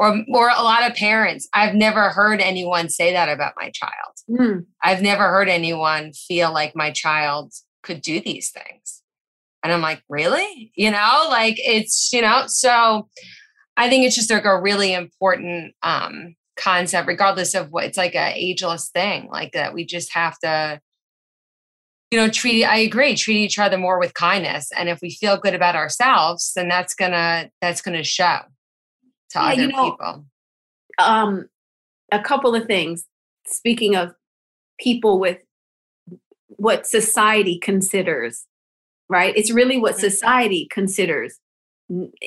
or 0.00 0.24
or 0.32 0.48
a 0.48 0.62
lot 0.62 0.88
of 0.90 0.96
parents. 0.96 1.46
I've 1.52 1.74
never 1.74 2.08
heard 2.08 2.40
anyone 2.40 2.88
say 2.88 3.12
that 3.12 3.28
about 3.28 3.52
my 3.60 3.70
child. 3.70 4.14
Mm. 4.30 4.64
I've 4.82 5.02
never 5.02 5.28
heard 5.28 5.50
anyone 5.50 6.12
feel 6.14 6.52
like 6.54 6.74
my 6.74 6.90
child 6.90 7.52
could 7.82 8.00
do 8.00 8.18
these 8.20 8.50
things. 8.50 8.99
And 9.62 9.72
I'm 9.72 9.82
like, 9.82 10.02
really? 10.08 10.72
You 10.74 10.90
know, 10.90 11.26
like 11.28 11.56
it's, 11.58 12.12
you 12.12 12.22
know, 12.22 12.44
so 12.46 13.08
I 13.76 13.88
think 13.88 14.04
it's 14.04 14.16
just 14.16 14.30
like 14.30 14.44
a 14.44 14.60
really 14.60 14.92
important 14.92 15.74
um 15.82 16.34
concept, 16.56 17.08
regardless 17.08 17.54
of 17.54 17.70
what 17.70 17.84
it's 17.84 17.96
like 17.98 18.14
a 18.14 18.32
ageless 18.34 18.90
thing, 18.90 19.28
like 19.30 19.52
that 19.52 19.74
we 19.74 19.84
just 19.84 20.12
have 20.14 20.38
to, 20.40 20.80
you 22.10 22.18
know, 22.18 22.28
treat 22.28 22.64
I 22.64 22.78
agree, 22.78 23.14
treat 23.14 23.38
each 23.38 23.58
other 23.58 23.78
more 23.78 23.98
with 23.98 24.14
kindness. 24.14 24.70
And 24.76 24.88
if 24.88 25.00
we 25.00 25.10
feel 25.10 25.36
good 25.36 25.54
about 25.54 25.76
ourselves, 25.76 26.52
then 26.54 26.68
that's 26.68 26.94
gonna 26.94 27.50
that's 27.60 27.82
gonna 27.82 28.04
show 28.04 28.38
to 29.30 29.38
yeah, 29.38 29.44
other 29.44 29.62
you 29.62 29.68
know, 29.68 29.90
people. 29.90 30.24
Um 30.98 31.48
a 32.12 32.20
couple 32.20 32.54
of 32.54 32.66
things. 32.66 33.04
Speaking 33.46 33.96
of 33.96 34.14
people 34.78 35.18
with 35.20 35.38
what 36.48 36.86
society 36.86 37.58
considers 37.58 38.46
right? 39.10 39.36
It's 39.36 39.50
really 39.50 39.76
what 39.76 39.92
mm-hmm. 39.92 40.08
society 40.08 40.68
considers 40.70 41.38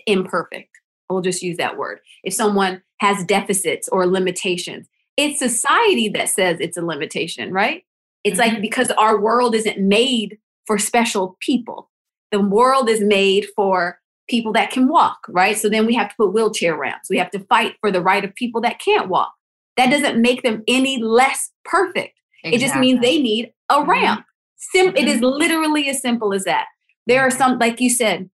imperfect. 0.05 0.69
We'll 1.09 1.21
just 1.21 1.41
use 1.41 1.57
that 1.57 1.77
word. 1.77 1.99
If 2.23 2.33
someone 2.33 2.81
has 2.99 3.23
deficits 3.25 3.87
or 3.87 4.05
limitations, 4.05 4.87
it's 5.17 5.39
society 5.39 6.09
that 6.09 6.29
says 6.29 6.57
it's 6.59 6.77
a 6.77 6.81
limitation, 6.81 7.51
right? 7.51 7.83
It's 8.23 8.39
mm-hmm. 8.39 8.53
like 8.53 8.61
because 8.61 8.91
our 8.91 9.19
world 9.19 9.55
isn't 9.55 9.79
made 9.79 10.37
for 10.67 10.77
special 10.77 11.37
people. 11.39 11.89
The 12.31 12.41
world 12.41 12.89
is 12.89 13.01
made 13.01 13.47
for 13.55 13.99
people 14.29 14.53
that 14.53 14.71
can 14.71 14.87
walk, 14.87 15.19
right? 15.29 15.57
So 15.57 15.69
then 15.69 15.85
we 15.85 15.93
have 15.95 16.09
to 16.09 16.15
put 16.15 16.33
wheelchair 16.33 16.75
ramps. 16.77 17.09
We 17.09 17.17
have 17.17 17.31
to 17.31 17.39
fight 17.39 17.75
for 17.79 17.91
the 17.91 18.01
right 18.01 18.23
of 18.23 18.33
people 18.35 18.61
that 18.61 18.79
can't 18.79 19.09
walk. 19.09 19.33
That 19.77 19.89
doesn't 19.89 20.21
make 20.21 20.43
them 20.43 20.63
any 20.67 21.01
less 21.01 21.51
perfect. 21.65 22.17
Exactly. 22.43 22.57
It 22.57 22.67
just 22.67 22.79
means 22.79 23.01
they 23.01 23.21
need 23.21 23.53
a 23.69 23.75
mm-hmm. 23.75 23.89
ramp. 23.89 24.25
Sim- 24.57 24.87
mm-hmm. 24.87 24.97
It 24.97 25.07
is 25.07 25.21
literally 25.21 25.89
as 25.89 26.01
simple 26.01 26.33
as 26.33 26.45
that. 26.45 26.65
There 27.07 27.21
are 27.21 27.31
some, 27.31 27.59
like 27.59 27.79
you 27.79 27.89
said, 27.89 28.29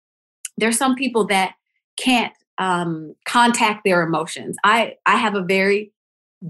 there's 0.56 0.78
some 0.78 0.94
people 0.94 1.26
that 1.26 1.54
can't 1.96 2.32
um, 2.58 3.14
contact 3.24 3.84
their 3.84 4.02
emotions. 4.02 4.56
I 4.64 4.96
I 5.06 5.16
have 5.16 5.34
a 5.34 5.42
very 5.42 5.92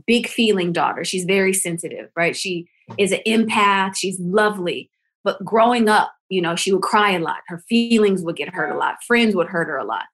big 0.07 0.28
feeling 0.28 0.72
daughter. 0.72 1.04
She's 1.04 1.24
very 1.24 1.52
sensitive, 1.52 2.11
right? 2.16 2.37
She 2.37 2.68
is 2.96 3.12
an 3.12 3.20
empath. 3.26 3.96
She's 3.96 4.18
lovely, 4.18 4.90
but 5.24 5.44
growing 5.44 5.88
up, 5.88 6.12
you 6.28 6.40
know, 6.40 6.57
she 6.57 6.72
would 6.72 6.83
cry 6.83 7.12
a 7.12 7.18
lot. 7.18 7.38
Her 7.48 7.62
feelings 7.68 8.22
would 8.22 8.37
get 8.37 8.54
hurt 8.54 8.70
a 8.70 8.78
lot. 8.78 9.02
Friends 9.07 9.35
would 9.35 9.48
hurt 9.48 9.68
her 9.68 9.76
a 9.76 9.85
lot. 9.85 10.04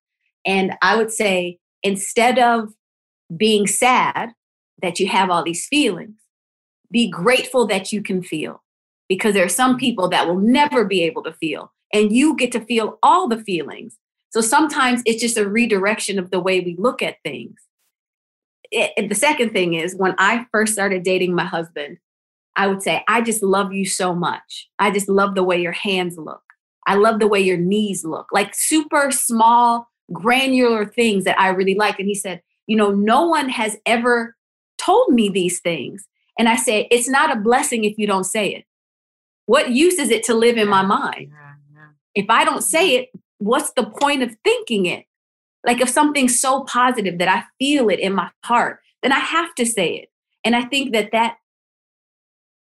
And 0.45 0.75
I 0.83 0.97
would 0.97 1.11
say 1.11 1.59
instead 1.83 2.39
of 2.39 2.75
being 3.37 3.67
sad 3.67 4.31
that 4.83 5.01
you 5.01 5.09
have 5.09 5.31
all 5.31 5.43
these 5.43 5.67
feelings, 5.67 6.17
be 6.91 7.09
grateful 7.09 7.67
that 7.67 7.93
you 7.93 8.03
can 8.03 8.23
feel 8.23 8.63
because 9.09 9.35
there 9.35 9.45
are 9.45 9.49
some 9.49 9.77
people 9.77 10.09
that 10.09 10.27
will 10.27 10.39
never 10.39 10.85
be 10.85 11.03
able 11.03 11.23
to 11.23 11.33
feel 11.33 11.73
and 11.95 12.13
you 12.13 12.37
get 12.37 12.53
to 12.53 12.61
feel 12.61 12.99
all 13.03 13.29
the 13.29 13.43
feelings. 13.43 13.97
So 14.31 14.41
sometimes 14.41 15.01
it's 15.07 15.23
just 15.23 15.39
a 15.39 15.49
redirection 15.49 16.19
of 16.19 16.33
the 16.33 16.41
way 16.41 16.61
we 16.61 16.75
look 16.77 17.01
at 17.03 17.23
things. 17.23 17.55
It, 18.73 19.09
the 19.09 19.15
second 19.15 19.53
thing 19.53 19.75
is 19.75 19.95
when 19.95 20.17
I 20.19 20.47
first 20.51 20.73
started 20.73 21.05
dating 21.05 21.35
my 21.35 21.45
husband, 21.45 21.99
I 22.57 22.67
would 22.67 22.83
say, 22.83 23.05
I 23.07 23.21
just 23.21 23.45
love 23.45 23.73
you 23.73 23.87
so 23.87 24.13
much. 24.13 24.69
I 24.81 24.91
just 24.91 25.09
love 25.09 25.37
the 25.37 25.45
way 25.45 25.63
your 25.63 25.73
hands 25.73 26.19
look. 26.19 26.43
I 26.87 26.97
love 26.97 27.21
the 27.21 27.29
way 27.29 27.41
your 27.41 27.57
knees 27.57 28.05
look, 28.05 28.27
like 28.33 28.55
super 28.55 29.11
small, 29.13 29.89
granular 30.13 30.85
things 30.85 31.25
that 31.25 31.39
I 31.39 31.49
really 31.49 31.75
like. 31.75 31.99
And 32.01 32.09
he 32.09 32.15
said, 32.15 32.43
You 32.67 32.77
know, 32.77 32.91
no 32.91 33.27
one 33.27 33.49
has 33.49 33.79
ever 33.87 34.37
told 34.79 35.15
me 35.15 35.29
these 35.29 35.61
things. 35.61 36.07
And 36.39 36.49
I 36.49 36.57
said, 36.57 36.87
It's 36.91 37.09
not 37.09 37.35
a 37.35 37.41
blessing 37.41 37.85
if 37.85 37.97
you 37.99 38.07
don't 38.07 38.25
say 38.25 38.53
it. 38.53 38.65
What 39.47 39.71
use 39.71 39.99
is 39.99 40.11
it 40.11 40.25
to 40.25 40.35
live 40.35 40.57
in 40.57 40.69
my 40.69 40.83
mind? 40.83 41.31
If 42.15 42.27
I 42.29 42.45
don't 42.45 42.63
say 42.63 42.97
it, 42.97 43.09
what's 43.39 43.73
the 43.73 43.85
point 43.85 44.23
of 44.23 44.37
thinking 44.45 44.87
it? 44.87 45.05
Like 45.65 45.81
if 45.81 45.89
something's 45.89 46.41
so 46.41 46.65
positive 46.65 47.19
that 47.19 47.29
I 47.29 47.45
feel 47.59 47.89
it 47.89 47.99
in 47.99 48.15
my 48.15 48.31
heart, 48.45 48.81
then 49.03 49.13
I 49.13 49.19
have 49.19 49.55
to 49.57 49.67
say 49.67 49.97
it. 49.97 50.09
And 50.45 50.55
I 50.55 50.63
think 50.63 50.93
that 50.93 51.11
that 51.13 51.37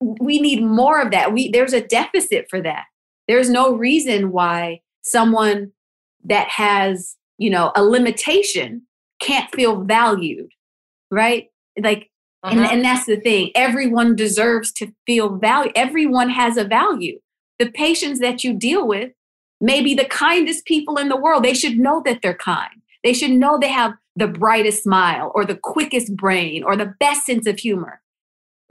we 0.00 0.40
need 0.40 0.62
more 0.62 1.00
of 1.00 1.10
that. 1.10 1.32
We 1.32 1.50
there's 1.50 1.72
a 1.72 1.80
deficit 1.80 2.46
for 2.48 2.60
that. 2.60 2.84
There's 3.26 3.50
no 3.50 3.74
reason 3.74 4.32
why 4.32 4.80
someone 5.02 5.72
that 6.24 6.48
has, 6.48 7.16
you 7.38 7.50
know, 7.50 7.72
a 7.74 7.82
limitation 7.82 8.82
can't 9.20 9.52
feel 9.54 9.82
valued, 9.82 10.50
right? 11.10 11.48
Like 11.80 12.10
uh-huh. 12.42 12.56
and, 12.56 12.66
and 12.66 12.84
that's 12.84 13.06
the 13.06 13.16
thing. 13.16 13.50
Everyone 13.54 14.14
deserves 14.14 14.72
to 14.74 14.92
feel 15.06 15.36
value. 15.36 15.72
Everyone 15.74 16.30
has 16.30 16.56
a 16.56 16.64
value. 16.64 17.18
The 17.58 17.70
patients 17.70 18.20
that 18.20 18.44
you 18.44 18.52
deal 18.52 18.86
with 18.86 19.12
may 19.60 19.82
be 19.82 19.94
the 19.94 20.04
kindest 20.04 20.64
people 20.64 20.98
in 20.98 21.08
the 21.08 21.16
world. 21.16 21.44
They 21.44 21.54
should 21.54 21.78
know 21.78 22.02
that 22.04 22.20
they're 22.22 22.34
kind. 22.34 22.82
They 23.02 23.12
should 23.12 23.30
know 23.30 23.58
they 23.58 23.68
have 23.68 23.94
the 24.16 24.28
brightest 24.28 24.82
smile 24.82 25.32
or 25.34 25.44
the 25.44 25.56
quickest 25.56 26.14
brain 26.16 26.64
or 26.64 26.76
the 26.76 26.94
best 27.00 27.26
sense 27.26 27.46
of 27.46 27.58
humor. 27.58 28.00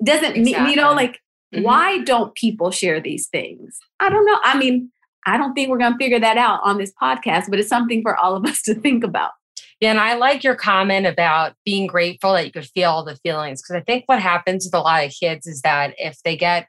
Doesn't 0.03 0.35
exactly. 0.35 0.53
mean, 0.53 0.69
you 0.69 0.75
know, 0.75 0.93
like, 0.93 1.19
mm-hmm. 1.53 1.63
why 1.63 1.99
don't 1.99 2.33
people 2.35 2.71
share 2.71 2.99
these 2.99 3.27
things? 3.27 3.77
I 3.99 4.09
don't 4.09 4.25
know. 4.25 4.39
I 4.43 4.57
mean, 4.57 4.91
I 5.25 5.37
don't 5.37 5.53
think 5.53 5.69
we're 5.69 5.77
going 5.77 5.93
to 5.93 5.97
figure 5.97 6.19
that 6.19 6.37
out 6.37 6.59
on 6.63 6.77
this 6.77 6.93
podcast, 7.01 7.49
but 7.49 7.59
it's 7.59 7.69
something 7.69 8.01
for 8.01 8.15
all 8.17 8.35
of 8.35 8.45
us 8.45 8.61
to 8.63 8.75
think 8.75 9.03
about. 9.03 9.31
Yeah, 9.79 9.91
and 9.91 9.99
I 9.99 10.15
like 10.15 10.43
your 10.43 10.55
comment 10.55 11.05
about 11.05 11.55
being 11.65 11.87
grateful 11.87 12.33
that 12.33 12.45
you 12.45 12.51
could 12.51 12.67
feel 12.67 12.89
all 12.89 13.03
the 13.03 13.17
feelings 13.17 13.61
because 13.61 13.75
I 13.75 13.83
think 13.83 14.03
what 14.05 14.21
happens 14.21 14.65
with 14.65 14.73
a 14.73 14.79
lot 14.79 15.03
of 15.03 15.11
kids 15.11 15.45
is 15.45 15.61
that 15.61 15.93
if 15.97 16.21
they 16.23 16.37
get 16.37 16.67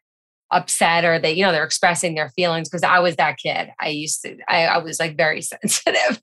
upset 0.51 1.05
or 1.05 1.19
they 1.19 1.33
you 1.33 1.43
know 1.43 1.53
they're 1.53 1.65
expressing 1.65 2.15
their 2.15 2.31
feelings 2.31 2.69
because 2.69 2.83
i 2.83 2.99
was 2.99 3.17
that 3.17 3.39
kid. 3.39 3.71
I 3.81 3.89
used 3.89 4.23
to 4.23 4.37
I, 4.49 4.67
I, 4.67 4.79
was 4.79 5.01
like 5.01 5.17
very 5.17 5.41
sensitive. 5.43 6.23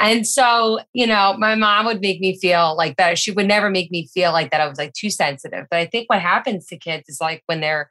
And 0.00 0.26
so 0.26 0.80
you 0.92 1.06
know 1.06 1.34
my 1.38 1.54
mom 1.54 1.86
would 1.86 2.00
make 2.00 2.20
me 2.20 2.38
feel 2.38 2.76
like 2.76 2.96
that 2.96 3.18
she 3.18 3.32
would 3.32 3.46
never 3.46 3.70
make 3.70 3.90
me 3.90 4.06
feel 4.06 4.32
like 4.32 4.50
that. 4.50 4.60
I 4.60 4.68
was 4.68 4.78
like 4.78 4.92
too 4.92 5.10
sensitive. 5.10 5.66
But 5.70 5.78
i 5.78 5.86
think 5.86 6.08
what 6.08 6.20
happens 6.20 6.66
to 6.66 6.78
kids 6.78 7.08
is 7.08 7.20
like 7.20 7.42
when 7.46 7.60
they're 7.60 7.90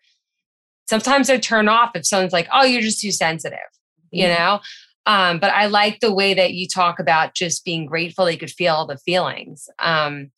sometimes 0.88 1.28
they 1.28 1.40
turn 1.40 1.68
off 1.68 1.92
if 1.96 2.06
someone's 2.06 2.34
like 2.34 2.48
oh 2.54 2.64
you're 2.64 2.82
just 2.82 3.02
too 3.02 3.12
sensitive 3.12 3.60
mm-hmm. 3.60 4.18
you 4.18 4.28
know? 4.28 4.60
Um, 5.08 5.40
but 5.40 5.52
i 5.52 5.68
like 5.68 6.00
the 6.00 6.14
way 6.14 6.34
that 6.34 6.54
you 6.54 6.68
talk 6.68 7.00
about 7.00 7.36
just 7.36 7.64
being 7.66 7.86
grateful 7.86 8.26
they 8.26 8.38
could 8.38 8.52
feel 8.52 8.74
all 8.74 8.88
the 8.88 8.98
feelings. 8.98 9.70
Um, 9.80 10.32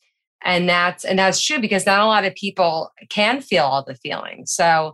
and 0.44 0.70
that's 0.70 1.04
and 1.04 1.18
that's 1.18 1.42
true 1.42 1.60
because 1.60 1.86
not 1.86 2.00
a 2.00 2.06
lot 2.06 2.26
of 2.26 2.36
people 2.36 2.92
can 3.10 3.42
feel 3.42 3.64
all 3.64 3.84
the 3.84 3.96
feelings. 3.96 4.52
So 4.52 4.94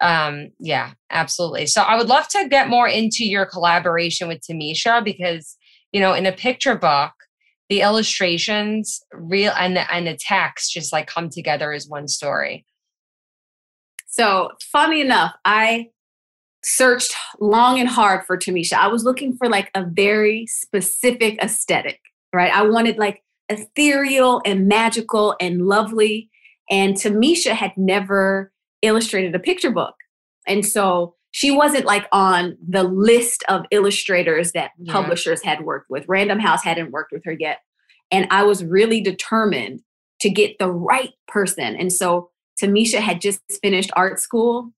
Um, 0.00 0.48
yeah, 0.58 0.92
absolutely. 1.10 1.66
So 1.66 1.82
I 1.82 1.96
would 1.96 2.08
love 2.08 2.26
to 2.28 2.48
get 2.48 2.68
more 2.68 2.88
into 2.88 3.24
your 3.24 3.44
collaboration 3.44 4.28
with 4.28 4.40
Tamisha 4.40 5.04
because, 5.04 5.56
you 5.92 6.00
know, 6.00 6.14
in 6.14 6.26
a 6.26 6.32
picture 6.32 6.74
book, 6.74 7.12
the 7.68 7.82
illustrations 7.82 9.00
real 9.12 9.52
and 9.56 9.76
the, 9.76 9.92
and 9.92 10.06
the 10.06 10.16
text 10.16 10.72
just 10.72 10.92
like 10.92 11.06
come 11.06 11.28
together 11.28 11.72
as 11.72 11.86
one 11.86 12.08
story. 12.08 12.64
So 14.08 14.50
funny 14.72 15.00
enough, 15.00 15.34
I 15.44 15.90
searched 16.64 17.14
long 17.38 17.78
and 17.78 17.88
hard 17.88 18.24
for 18.26 18.36
Tamisha. 18.36 18.74
I 18.74 18.88
was 18.88 19.04
looking 19.04 19.36
for 19.36 19.48
like 19.48 19.70
a 19.74 19.84
very 19.84 20.46
specific 20.46 21.38
aesthetic, 21.42 22.00
right? 22.32 22.52
I 22.52 22.62
wanted 22.62 22.98
like 22.98 23.22
ethereal 23.48 24.42
and 24.44 24.66
magical 24.66 25.36
and 25.40 25.66
lovely. 25.66 26.28
And 26.70 26.96
Tamisha 26.96 27.52
had 27.52 27.72
never 27.76 28.52
illustrated 28.82 29.34
a 29.34 29.38
picture 29.38 29.70
book. 29.70 29.94
And 30.46 30.64
so 30.64 31.14
she 31.32 31.50
wasn't 31.50 31.84
like 31.84 32.06
on 32.12 32.56
the 32.66 32.82
list 32.82 33.44
of 33.48 33.64
illustrators 33.70 34.52
that 34.52 34.72
yeah. 34.78 34.92
publishers 34.92 35.42
had 35.42 35.64
worked 35.64 35.90
with. 35.90 36.04
Random 36.08 36.40
House 36.40 36.64
hadn't 36.64 36.90
worked 36.90 37.12
with 37.12 37.24
her 37.24 37.36
yet. 37.38 37.60
And 38.10 38.26
I 38.30 38.42
was 38.42 38.64
really 38.64 39.00
determined 39.00 39.80
to 40.20 40.30
get 40.30 40.58
the 40.58 40.70
right 40.70 41.12
person. 41.28 41.76
And 41.76 41.92
so 41.92 42.30
Tamisha 42.60 42.98
had 42.98 43.20
just 43.20 43.40
finished 43.62 43.90
art 43.94 44.20
school 44.20 44.72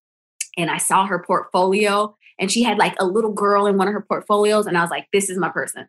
and 0.57 0.71
I 0.71 0.79
saw 0.79 1.07
her 1.07 1.25
portfolio 1.27 2.15
and 2.39 2.51
she 2.51 2.63
had 2.63 2.79
like 2.79 2.95
a 2.99 3.07
little 3.07 3.33
girl 3.33 3.67
in 3.67 3.77
one 3.77 3.89
of 3.89 3.95
her 3.95 4.05
portfolios 4.07 4.67
and 4.67 4.77
I 4.77 4.83
was 4.83 4.91
like 4.91 5.09
this 5.13 5.31
is 5.31 5.39
my 5.39 5.49
person. 5.49 5.89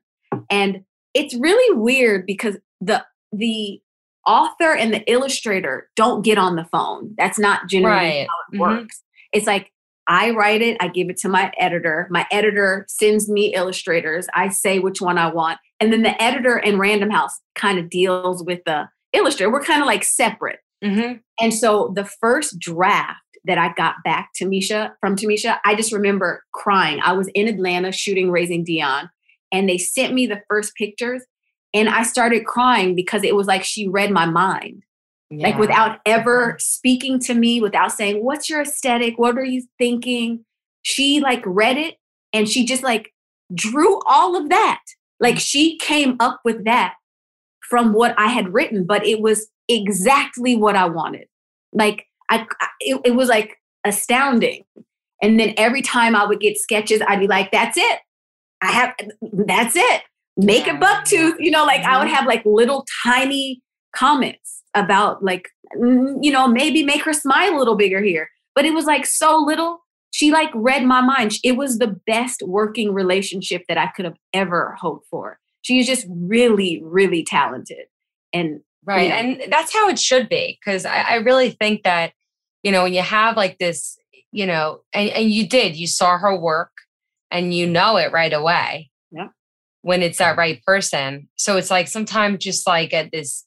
And 0.49 0.85
it's 1.13 1.35
really 1.35 1.77
weird 1.77 2.25
because 2.25 2.57
the 2.81 3.05
the 3.31 3.81
author 4.25 4.73
and 4.73 4.93
the 4.93 5.03
illustrator 5.11 5.89
don't 5.95 6.23
get 6.23 6.37
on 6.37 6.55
the 6.55 6.65
phone. 6.65 7.13
That's 7.17 7.39
not 7.39 7.67
generally 7.69 7.95
right. 7.95 8.27
how 8.27 8.35
it 8.51 8.55
mm-hmm. 8.55 8.59
works. 8.59 9.01
It's 9.31 9.47
like 9.47 9.71
I 10.07 10.31
write 10.31 10.61
it, 10.61 10.77
I 10.79 10.89
give 10.89 11.09
it 11.09 11.17
to 11.17 11.29
my 11.29 11.51
editor. 11.57 12.07
My 12.09 12.25
editor 12.31 12.85
sends 12.89 13.29
me 13.29 13.53
illustrators. 13.53 14.27
I 14.33 14.49
say 14.49 14.79
which 14.79 15.01
one 15.01 15.17
I 15.17 15.31
want. 15.31 15.59
And 15.79 15.93
then 15.93 16.03
the 16.03 16.21
editor 16.21 16.57
and 16.57 16.79
Random 16.79 17.09
House 17.09 17.39
kind 17.55 17.79
of 17.79 17.89
deals 17.89 18.43
with 18.43 18.59
the 18.65 18.89
illustrator. 19.13 19.51
We're 19.51 19.63
kind 19.63 19.81
of 19.81 19.87
like 19.87 20.03
separate. 20.03 20.59
Mm-hmm. 20.83 21.17
And 21.39 21.53
so 21.53 21.93
the 21.95 22.05
first 22.05 22.59
draft 22.59 23.19
that 23.45 23.57
I 23.57 23.73
got 23.73 23.95
back 24.03 24.31
to 24.35 24.45
Misha 24.45 24.93
from 24.99 25.15
Tamisha, 25.15 25.57
I 25.65 25.75
just 25.75 25.93
remember 25.93 26.43
crying. 26.53 26.99
I 27.03 27.13
was 27.13 27.29
in 27.33 27.47
Atlanta 27.47 27.91
shooting 27.91 28.31
Raising 28.31 28.63
Dion, 28.63 29.09
and 29.51 29.69
they 29.69 29.77
sent 29.77 30.13
me 30.13 30.27
the 30.27 30.41
first 30.49 30.75
pictures, 30.75 31.23
and 31.73 31.89
I 31.89 32.03
started 32.03 32.45
crying 32.45 32.95
because 32.95 33.23
it 33.23 33.35
was 33.35 33.47
like 33.47 33.63
she 33.63 33.87
read 33.87 34.11
my 34.11 34.25
mind. 34.25 34.83
Yeah. 35.29 35.47
Like 35.47 35.57
without 35.57 35.99
ever 36.05 36.57
speaking 36.59 37.19
to 37.21 37.33
me, 37.33 37.59
without 37.59 37.91
saying, 37.91 38.23
What's 38.23 38.49
your 38.49 38.61
aesthetic? 38.61 39.17
What 39.17 39.37
are 39.37 39.43
you 39.43 39.63
thinking? 39.77 40.45
She 40.83 41.19
like 41.19 41.41
read 41.45 41.77
it 41.77 41.95
and 42.33 42.47
she 42.47 42.65
just 42.65 42.83
like 42.83 43.13
drew 43.53 43.99
all 44.05 44.35
of 44.35 44.49
that. 44.49 44.81
Like 45.19 45.39
she 45.39 45.77
came 45.77 46.17
up 46.19 46.41
with 46.45 46.65
that 46.65 46.95
from 47.61 47.93
what 47.93 48.13
I 48.19 48.27
had 48.27 48.53
written, 48.53 48.85
but 48.85 49.05
it 49.05 49.21
was 49.21 49.47
exactly 49.67 50.55
what 50.55 50.75
I 50.75 50.85
wanted. 50.85 51.27
Like 51.71 52.05
I, 52.29 52.45
it, 52.79 53.01
it 53.05 53.15
was 53.15 53.29
like 53.29 53.57
astounding. 53.83 54.65
And 55.21 55.39
then 55.39 55.53
every 55.57 55.81
time 55.81 56.15
I 56.15 56.25
would 56.25 56.41
get 56.41 56.57
sketches, 56.57 57.01
I'd 57.07 57.19
be 57.19 57.27
like, 57.27 57.51
that's 57.51 57.77
it. 57.77 57.99
I 58.61 58.71
have, 58.71 58.93
that's 59.31 59.75
it. 59.75 60.01
Make 60.37 60.67
a 60.67 60.73
buck 60.73 61.05
tooth. 61.05 61.35
You 61.39 61.51
know, 61.51 61.65
like 61.65 61.81
I 61.81 61.97
would 61.97 62.07
mm-hmm. 62.07 62.15
have 62.15 62.27
like 62.27 62.43
little 62.45 62.85
tiny 63.03 63.61
comments 63.95 64.63
about 64.73 65.23
like, 65.23 65.49
you 65.75 66.31
know, 66.31 66.47
maybe 66.47 66.83
make 66.83 67.03
her 67.03 67.13
smile 67.13 67.55
a 67.55 67.59
little 67.59 67.75
bigger 67.75 68.01
here. 68.01 68.29
But 68.55 68.65
it 68.65 68.73
was 68.73 68.85
like 68.85 69.05
so 69.05 69.37
little. 69.37 69.79
She 70.11 70.31
like 70.31 70.49
read 70.53 70.83
my 70.85 71.01
mind. 71.01 71.33
It 71.43 71.57
was 71.57 71.79
the 71.79 71.99
best 72.05 72.43
working 72.43 72.93
relationship 72.93 73.63
that 73.67 73.77
I 73.77 73.87
could 73.87 74.05
have 74.05 74.17
ever 74.31 74.75
hoped 74.79 75.07
for. 75.09 75.39
She 75.63 75.79
is 75.79 75.87
just 75.87 76.05
really, 76.09 76.81
really 76.83 77.23
talented. 77.23 77.85
And 78.31 78.61
Right. 78.85 79.11
And 79.11 79.51
that's 79.51 79.73
how 79.73 79.87
it 79.89 79.99
should 79.99 80.29
be. 80.29 80.59
Cause 80.63 80.85
I, 80.85 81.01
I, 81.01 81.15
really 81.15 81.51
think 81.51 81.83
that, 81.83 82.11
you 82.63 82.71
know, 82.71 82.83
when 82.83 82.93
you 82.93 83.01
have 83.01 83.37
like 83.37 83.57
this, 83.57 83.97
you 84.31 84.45
know, 84.45 84.81
and, 84.91 85.09
and 85.09 85.31
you 85.31 85.47
did, 85.47 85.77
you 85.77 85.87
saw 85.87 86.17
her 86.17 86.37
work 86.37 86.71
and 87.31 87.53
you 87.53 87.65
know 87.65 87.97
it 87.97 88.11
right 88.11 88.33
away. 88.33 88.89
When 89.83 90.01
it's 90.01 90.17
that 90.17 90.37
right 90.37 90.61
person. 90.65 91.29
So 91.35 91.57
it's 91.57 91.69
like 91.69 91.87
sometimes 91.87 92.43
just 92.43 92.65
like 92.65 92.93
at 92.93 93.11
this, 93.11 93.45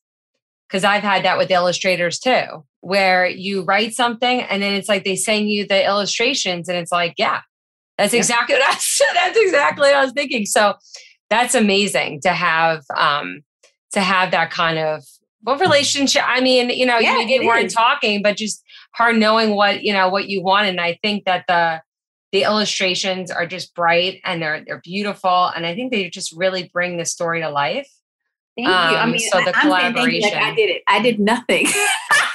because 0.69 0.85
I've 0.85 1.03
had 1.03 1.25
that 1.25 1.39
with 1.39 1.51
illustrators 1.51 2.19
too, 2.19 2.65
where 2.81 3.27
you 3.27 3.65
write 3.65 3.95
something 3.95 4.43
and 4.43 4.63
then 4.63 4.73
it's 4.73 4.89
like 4.89 5.05
they 5.05 5.17
send 5.17 5.49
you 5.49 5.67
the 5.67 5.85
illustrations 5.85 6.69
and 6.69 6.79
it's 6.79 6.93
like, 6.93 7.15
yeah, 7.17 7.41
that's 7.99 8.13
yeah. 8.13 8.19
exactly 8.19 8.55
what 8.55 8.63
I, 8.63 8.73
that's 9.15 9.39
exactly 9.39 9.89
what 9.89 9.97
I 9.97 10.05
was 10.05 10.13
thinking. 10.13 10.47
So 10.47 10.75
that's 11.29 11.55
amazing 11.55 12.21
to 12.23 12.31
have 12.31 12.85
um 12.97 13.41
to 13.93 14.01
have 14.01 14.31
that 14.31 14.51
kind 14.51 14.79
of 14.79 15.03
what 15.47 15.61
relationship? 15.61 16.23
I 16.27 16.41
mean, 16.41 16.71
you 16.71 16.85
know, 16.85 16.99
yeah, 16.99 17.21
you 17.21 17.47
weren't 17.47 17.67
is. 17.67 17.75
talking, 17.75 18.21
but 18.21 18.37
just 18.37 18.63
her 18.95 19.13
knowing 19.13 19.55
what, 19.55 19.85
you 19.85 19.93
know, 19.93 20.09
what 20.09 20.29
you 20.29 20.43
want. 20.43 20.67
And 20.67 20.81
I 20.81 20.99
think 21.03 21.25
that 21.25 21.45
the 21.47 21.81
the 22.33 22.43
illustrations 22.43 23.31
are 23.31 23.47
just 23.47 23.75
bright 23.75 24.21
and 24.25 24.43
they're 24.43 24.65
they're 24.67 24.81
beautiful. 24.83 25.47
And 25.55 25.67
I 25.67 25.75
think 25.75 25.93
they 25.93 26.09
just 26.11 26.33
really 26.37 26.71
bring 26.73 26.97
the 26.97 27.05
story 27.05 27.41
to 27.41 27.51
life. 27.51 27.89
Thank 28.57 28.69
um, 28.69 28.91
you. 28.91 28.97
I 28.97 29.03
um, 29.03 29.11
mean, 29.13 29.21
so 29.21 29.41
the 29.41 29.57
I'm 29.57 29.63
collaboration. 29.63 30.31
Like 30.31 30.43
I 30.43 30.55
did 30.55 30.71
it. 30.71 30.83
I 30.89 31.01
did 31.01 31.21
nothing. 31.21 31.67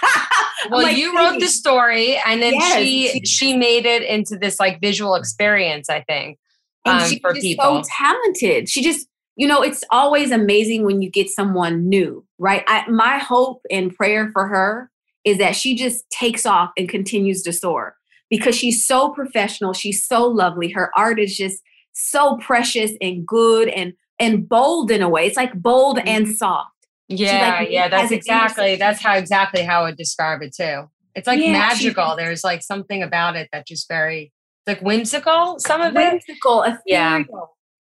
well, 0.69 0.84
like, 0.84 0.97
you 0.97 1.15
wrote 1.17 1.39
the 1.39 1.47
story, 1.47 2.17
and 2.25 2.41
then 2.41 2.54
yes, 2.54 2.77
she 2.77 3.21
she 3.25 3.58
made 3.58 3.86
it 3.86 4.04
into 4.04 4.38
this 4.38 4.60
like 4.60 4.80
visual 4.80 5.15
experience. 5.15 5.89
I 5.89 6.01
think, 6.01 6.38
and 6.86 7.01
um, 7.01 7.10
she's 7.10 7.19
for 7.19 7.34
people. 7.34 7.84
so 7.84 7.89
talented. 7.97 8.69
She 8.69 8.84
just 8.84 9.08
you 9.36 9.47
know, 9.47 9.62
it's 9.62 9.84
always 9.91 10.32
amazing 10.32 10.86
when 10.86 11.01
you 11.01 11.10
get 11.10 11.30
someone 11.30 11.88
new, 11.88 12.25
right? 12.38 12.63
I, 12.67 12.88
my 12.89 13.17
hope 13.17 13.62
and 13.71 13.95
prayer 13.95 14.30
for 14.34 14.47
her 14.47 14.91
is 15.25 15.38
that 15.38 15.56
she 15.56 15.75
just 15.75 16.08
takes 16.10 16.45
off 16.45 16.71
and 16.77 16.88
continues 16.89 17.41
to 17.43 17.54
soar 17.54 17.95
because 18.32 18.56
she's 18.56 18.84
so 18.86 19.10
professional. 19.12 19.74
She's 19.74 20.04
so 20.04 20.26
lovely. 20.26 20.72
Her 20.72 20.89
art 20.98 21.20
is 21.20 21.38
just 21.38 21.62
so 21.94 22.38
precious 22.38 22.94
and 23.00 23.28
good 23.28 23.67
and 23.67 23.94
and 24.17 24.50
bold 24.50 24.89
in 24.89 25.04
a 25.04 25.10
way. 25.10 25.28
It's 25.28 25.38
like 25.38 25.54
bold 25.54 26.00
and 26.00 26.26
mm-hmm. 26.26 26.34
soft. 26.34 26.70
Yeah, 27.08 27.58
like, 27.60 27.70
yeah, 27.70 27.89
that's 27.89 28.12
exactly 28.12 28.76
that's 28.78 29.04
how 29.04 29.15
exactly 29.15 29.62
how 29.62 29.82
I 29.82 29.89
would 29.89 29.98
describe 29.98 30.41
it 30.41 30.56
too. 30.56 30.89
It's 31.13 31.28
like 31.28 31.39
yeah, 31.39 31.52
magical. 31.52 32.15
There's 32.15 32.44
like 32.44 32.63
something 32.63 33.04
about 33.04 33.36
it 33.36 33.50
that 33.52 33.67
just 33.67 33.88
very 33.88 34.32
like 34.65 34.82
whimsical. 34.82 35.60
Some 35.60 35.82
of 35.82 35.94
whimsical, 35.94 36.63
it, 36.63 36.70
whimsical. 36.70 36.84
Yeah 36.88 37.24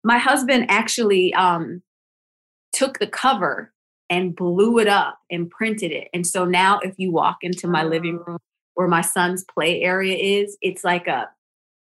my 0.03 0.17
husband 0.17 0.65
actually 0.69 1.33
um, 1.33 1.81
took 2.73 2.99
the 2.99 3.07
cover 3.07 3.71
and 4.09 4.35
blew 4.35 4.79
it 4.79 4.87
up 4.87 5.19
and 5.29 5.49
printed 5.49 5.91
it. 5.91 6.09
And 6.13 6.25
so 6.25 6.45
now, 6.45 6.79
if 6.79 6.95
you 6.97 7.11
walk 7.11 7.37
into 7.41 7.67
my 7.67 7.83
living 7.83 8.19
room 8.25 8.39
where 8.75 8.87
my 8.87 9.01
son's 9.01 9.43
play 9.43 9.81
area 9.81 10.15
is, 10.15 10.57
it's 10.61 10.83
like 10.83 11.07
a 11.07 11.29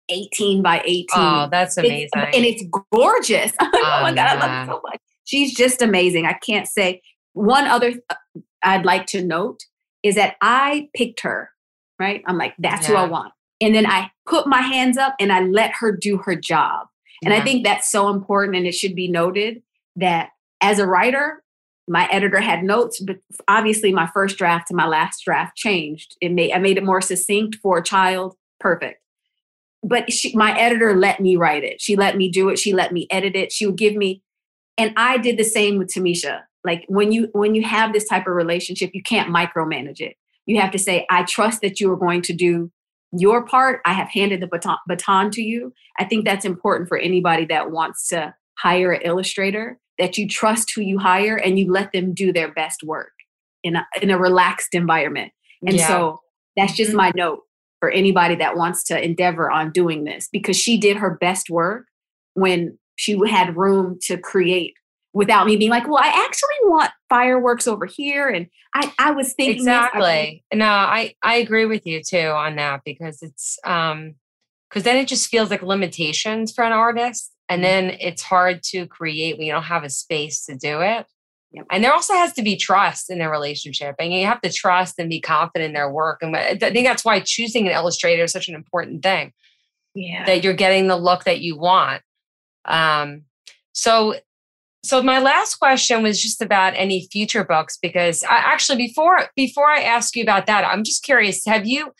18 0.09 0.61
by 0.61 0.81
18. 0.85 1.07
Oh, 1.15 1.47
that's 1.49 1.77
amazing. 1.77 2.09
It's, 2.13 2.35
and 2.35 2.45
it's 2.45 2.63
gorgeous. 2.91 3.51
oh, 3.59 3.69
oh 3.73 4.01
my 4.01 4.11
oh, 4.11 4.15
God, 4.15 4.27
I 4.27 4.39
love 4.39 4.67
it 4.67 4.71
so 4.71 4.81
much. 4.83 4.99
She's 5.25 5.55
just 5.55 5.81
amazing. 5.81 6.25
I 6.25 6.33
can't 6.33 6.67
say. 6.67 7.01
One 7.33 7.65
other 7.65 7.91
th- 7.91 8.03
uh, 8.09 8.15
I'd 8.63 8.85
like 8.85 9.05
to 9.07 9.23
note 9.23 9.61
is 10.03 10.15
that 10.15 10.35
I 10.41 10.89
picked 10.93 11.21
her, 11.21 11.49
right? 11.99 12.21
I'm 12.27 12.37
like, 12.37 12.53
that's 12.59 12.87
yeah. 12.87 12.95
who 12.95 12.95
I 12.95 13.07
want. 13.07 13.33
And 13.61 13.75
then 13.75 13.85
I 13.85 14.11
put 14.27 14.47
my 14.47 14.61
hands 14.61 14.97
up 14.97 15.15
and 15.19 15.31
I 15.31 15.41
let 15.41 15.71
her 15.79 15.95
do 15.95 16.17
her 16.17 16.35
job. 16.35 16.87
And 17.23 17.33
yeah. 17.33 17.39
I 17.39 17.43
think 17.43 17.63
that's 17.63 17.89
so 17.89 18.09
important. 18.09 18.57
And 18.57 18.65
it 18.65 18.73
should 18.73 18.95
be 18.95 19.07
noted 19.07 19.61
that 19.95 20.29
as 20.61 20.79
a 20.79 20.87
writer, 20.87 21.43
my 21.87 22.07
editor 22.11 22.39
had 22.39 22.63
notes, 22.63 22.99
but 22.99 23.17
obviously 23.47 23.91
my 23.91 24.07
first 24.13 24.37
draft 24.37 24.67
to 24.67 24.75
my 24.75 24.87
last 24.87 25.23
draft 25.23 25.55
changed. 25.57 26.15
It 26.21 26.31
made 26.31 26.53
I 26.53 26.59
made 26.59 26.77
it 26.77 26.85
more 26.85 27.01
succinct 27.01 27.57
for 27.61 27.77
a 27.77 27.83
child. 27.83 28.35
Perfect. 28.59 29.01
But 29.83 30.11
she, 30.11 30.35
my 30.35 30.57
editor 30.59 30.95
let 30.95 31.19
me 31.19 31.35
write 31.35 31.63
it. 31.63 31.81
She 31.81 31.95
let 31.95 32.15
me 32.15 32.29
do 32.29 32.49
it. 32.49 32.59
She 32.59 32.73
let 32.73 32.91
me 32.91 33.07
edit 33.09 33.35
it. 33.35 33.51
She 33.51 33.65
would 33.65 33.77
give 33.77 33.95
me, 33.95 34.21
and 34.77 34.93
I 34.95 35.17
did 35.17 35.37
the 35.37 35.43
same 35.43 35.79
with 35.79 35.89
Tamisha. 35.89 36.41
Like 36.63 36.85
when 36.87 37.11
you 37.11 37.29
when 37.31 37.55
you 37.55 37.63
have 37.63 37.91
this 37.91 38.07
type 38.07 38.27
of 38.27 38.33
relationship, 38.33 38.91
you 38.93 39.01
can't 39.01 39.33
micromanage 39.33 39.99
it. 39.99 40.15
You 40.45 40.61
have 40.61 40.71
to 40.71 40.79
say, 40.79 41.05
I 41.09 41.23
trust 41.23 41.61
that 41.61 41.79
you 41.79 41.91
are 41.91 41.97
going 41.97 42.21
to 42.23 42.33
do 42.33 42.71
your 43.11 43.45
part. 43.45 43.81
I 43.85 43.93
have 43.93 44.09
handed 44.09 44.41
the 44.41 44.47
baton, 44.47 44.77
baton 44.87 45.31
to 45.31 45.41
you. 45.41 45.73
I 45.99 46.05
think 46.05 46.25
that's 46.25 46.45
important 46.45 46.87
for 46.87 46.97
anybody 46.97 47.45
that 47.45 47.71
wants 47.71 48.07
to 48.09 48.33
hire 48.57 48.91
an 48.91 49.01
illustrator 49.03 49.79
that 50.01 50.17
you 50.17 50.27
trust 50.27 50.73
who 50.75 50.81
you 50.81 50.97
hire 50.97 51.35
and 51.35 51.59
you 51.59 51.71
let 51.71 51.91
them 51.93 52.11
do 52.11 52.33
their 52.33 52.51
best 52.51 52.81
work 52.83 53.11
in 53.63 53.75
a, 53.75 53.85
in 54.01 54.09
a 54.09 54.17
relaxed 54.17 54.73
environment. 54.73 55.31
And 55.65 55.77
yeah. 55.77 55.87
so 55.87 56.19
that's 56.57 56.73
just 56.73 56.89
mm-hmm. 56.89 56.97
my 56.97 57.11
note 57.15 57.41
for 57.79 57.91
anybody 57.91 58.33
that 58.35 58.57
wants 58.57 58.83
to 58.85 58.99
endeavor 58.99 59.51
on 59.51 59.71
doing 59.71 60.03
this 60.03 60.27
because 60.31 60.57
she 60.57 60.77
did 60.77 60.97
her 60.97 61.17
best 61.21 61.51
work 61.51 61.85
when 62.33 62.79
she 62.95 63.15
had 63.29 63.55
room 63.55 63.99
to 64.01 64.17
create 64.17 64.73
without 65.13 65.45
me 65.45 65.55
being 65.55 65.69
like, 65.69 65.87
well, 65.87 66.01
I 66.01 66.07
actually 66.07 66.49
want 66.63 66.91
fireworks 67.07 67.67
over 67.67 67.85
here. 67.85 68.27
And 68.27 68.47
I, 68.73 68.91
I 68.97 69.11
was 69.11 69.33
thinking 69.33 69.57
exactly. 69.57 70.43
no, 70.51 70.65
I, 70.65 71.13
I 71.21 71.35
agree 71.35 71.65
with 71.65 71.85
you 71.85 72.01
too 72.01 72.17
on 72.17 72.55
that 72.55 72.81
because 72.83 73.21
it's, 73.21 73.59
um, 73.65 74.15
because 74.67 74.83
then 74.83 74.97
it 74.97 75.07
just 75.07 75.27
feels 75.27 75.51
like 75.51 75.61
limitations 75.61 76.53
for 76.53 76.63
an 76.63 76.71
artist. 76.71 77.31
And 77.51 77.61
then 77.61 77.97
it's 77.99 78.21
hard 78.21 78.63
to 78.67 78.87
create 78.87 79.37
when 79.37 79.45
you 79.45 79.51
don't 79.51 79.63
have 79.63 79.83
a 79.83 79.89
space 79.89 80.45
to 80.45 80.55
do 80.55 80.79
it. 80.79 81.05
Yep. 81.51 81.65
And 81.69 81.83
there 81.83 81.91
also 81.91 82.13
has 82.13 82.31
to 82.33 82.41
be 82.41 82.55
trust 82.55 83.09
in 83.09 83.19
their 83.19 83.29
relationship, 83.29 83.95
and 83.99 84.13
you 84.13 84.25
have 84.25 84.39
to 84.39 84.49
trust 84.49 84.95
and 84.97 85.09
be 85.09 85.19
confident 85.19 85.67
in 85.67 85.73
their 85.73 85.91
work. 85.91 86.19
And 86.21 86.33
I 86.33 86.55
think 86.55 86.87
that's 86.87 87.03
why 87.03 87.19
choosing 87.19 87.67
an 87.67 87.73
illustrator 87.73 88.23
is 88.23 88.31
such 88.31 88.47
an 88.47 88.55
important 88.55 89.03
thing. 89.03 89.33
Yeah, 89.93 90.25
that 90.25 90.45
you're 90.45 90.53
getting 90.53 90.87
the 90.87 90.95
look 90.95 91.25
that 91.25 91.41
you 91.41 91.57
want. 91.57 92.03
Um, 92.63 93.23
so, 93.73 94.15
so 94.81 95.03
my 95.03 95.19
last 95.19 95.55
question 95.55 96.03
was 96.03 96.21
just 96.21 96.41
about 96.41 96.71
any 96.77 97.09
future 97.11 97.43
books 97.43 97.77
because 97.81 98.23
I 98.23 98.37
actually 98.37 98.77
before 98.77 99.27
before 99.35 99.69
I 99.69 99.81
ask 99.81 100.15
you 100.15 100.23
about 100.23 100.45
that, 100.45 100.63
I'm 100.63 100.85
just 100.85 101.03
curious. 101.03 101.45
Have 101.45 101.67
you, 101.67 101.91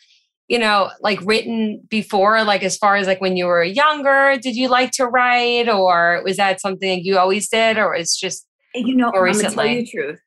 you 0.48 0.58
know, 0.58 0.90
like 1.00 1.20
written 1.22 1.82
before, 1.88 2.44
like 2.44 2.62
as 2.62 2.76
far 2.76 2.96
as 2.96 3.06
like 3.06 3.20
when 3.20 3.36
you 3.36 3.46
were 3.46 3.62
younger, 3.62 4.36
did 4.40 4.56
you 4.56 4.68
like 4.68 4.90
to 4.92 5.06
write, 5.06 5.68
or 5.68 6.22
was 6.24 6.36
that 6.36 6.60
something 6.60 7.04
you 7.04 7.18
always 7.18 7.48
did, 7.48 7.78
or 7.78 7.94
it's 7.94 8.18
just 8.18 8.46
you 8.74 8.94
know, 8.94 9.12
I'm 9.14 9.32
gonna 9.32 9.50
tell 9.50 9.66
you 9.66 9.82
the 9.82 9.90
truth. 9.90 10.20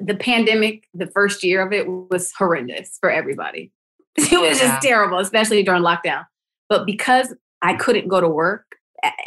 The 0.00 0.14
pandemic, 0.14 0.88
the 0.94 1.06
first 1.06 1.44
year 1.44 1.64
of 1.64 1.72
it 1.72 1.86
was 1.86 2.32
horrendous 2.36 2.96
for 3.00 3.10
everybody. 3.10 3.72
It 4.18 4.40
was 4.40 4.60
yeah. 4.60 4.68
just 4.68 4.82
terrible, 4.82 5.18
especially 5.18 5.62
during 5.62 5.82
lockdown. 5.82 6.26
But 6.68 6.84
because 6.84 7.34
I 7.62 7.74
couldn't 7.74 8.08
go 8.08 8.20
to 8.20 8.28
work, 8.28 8.76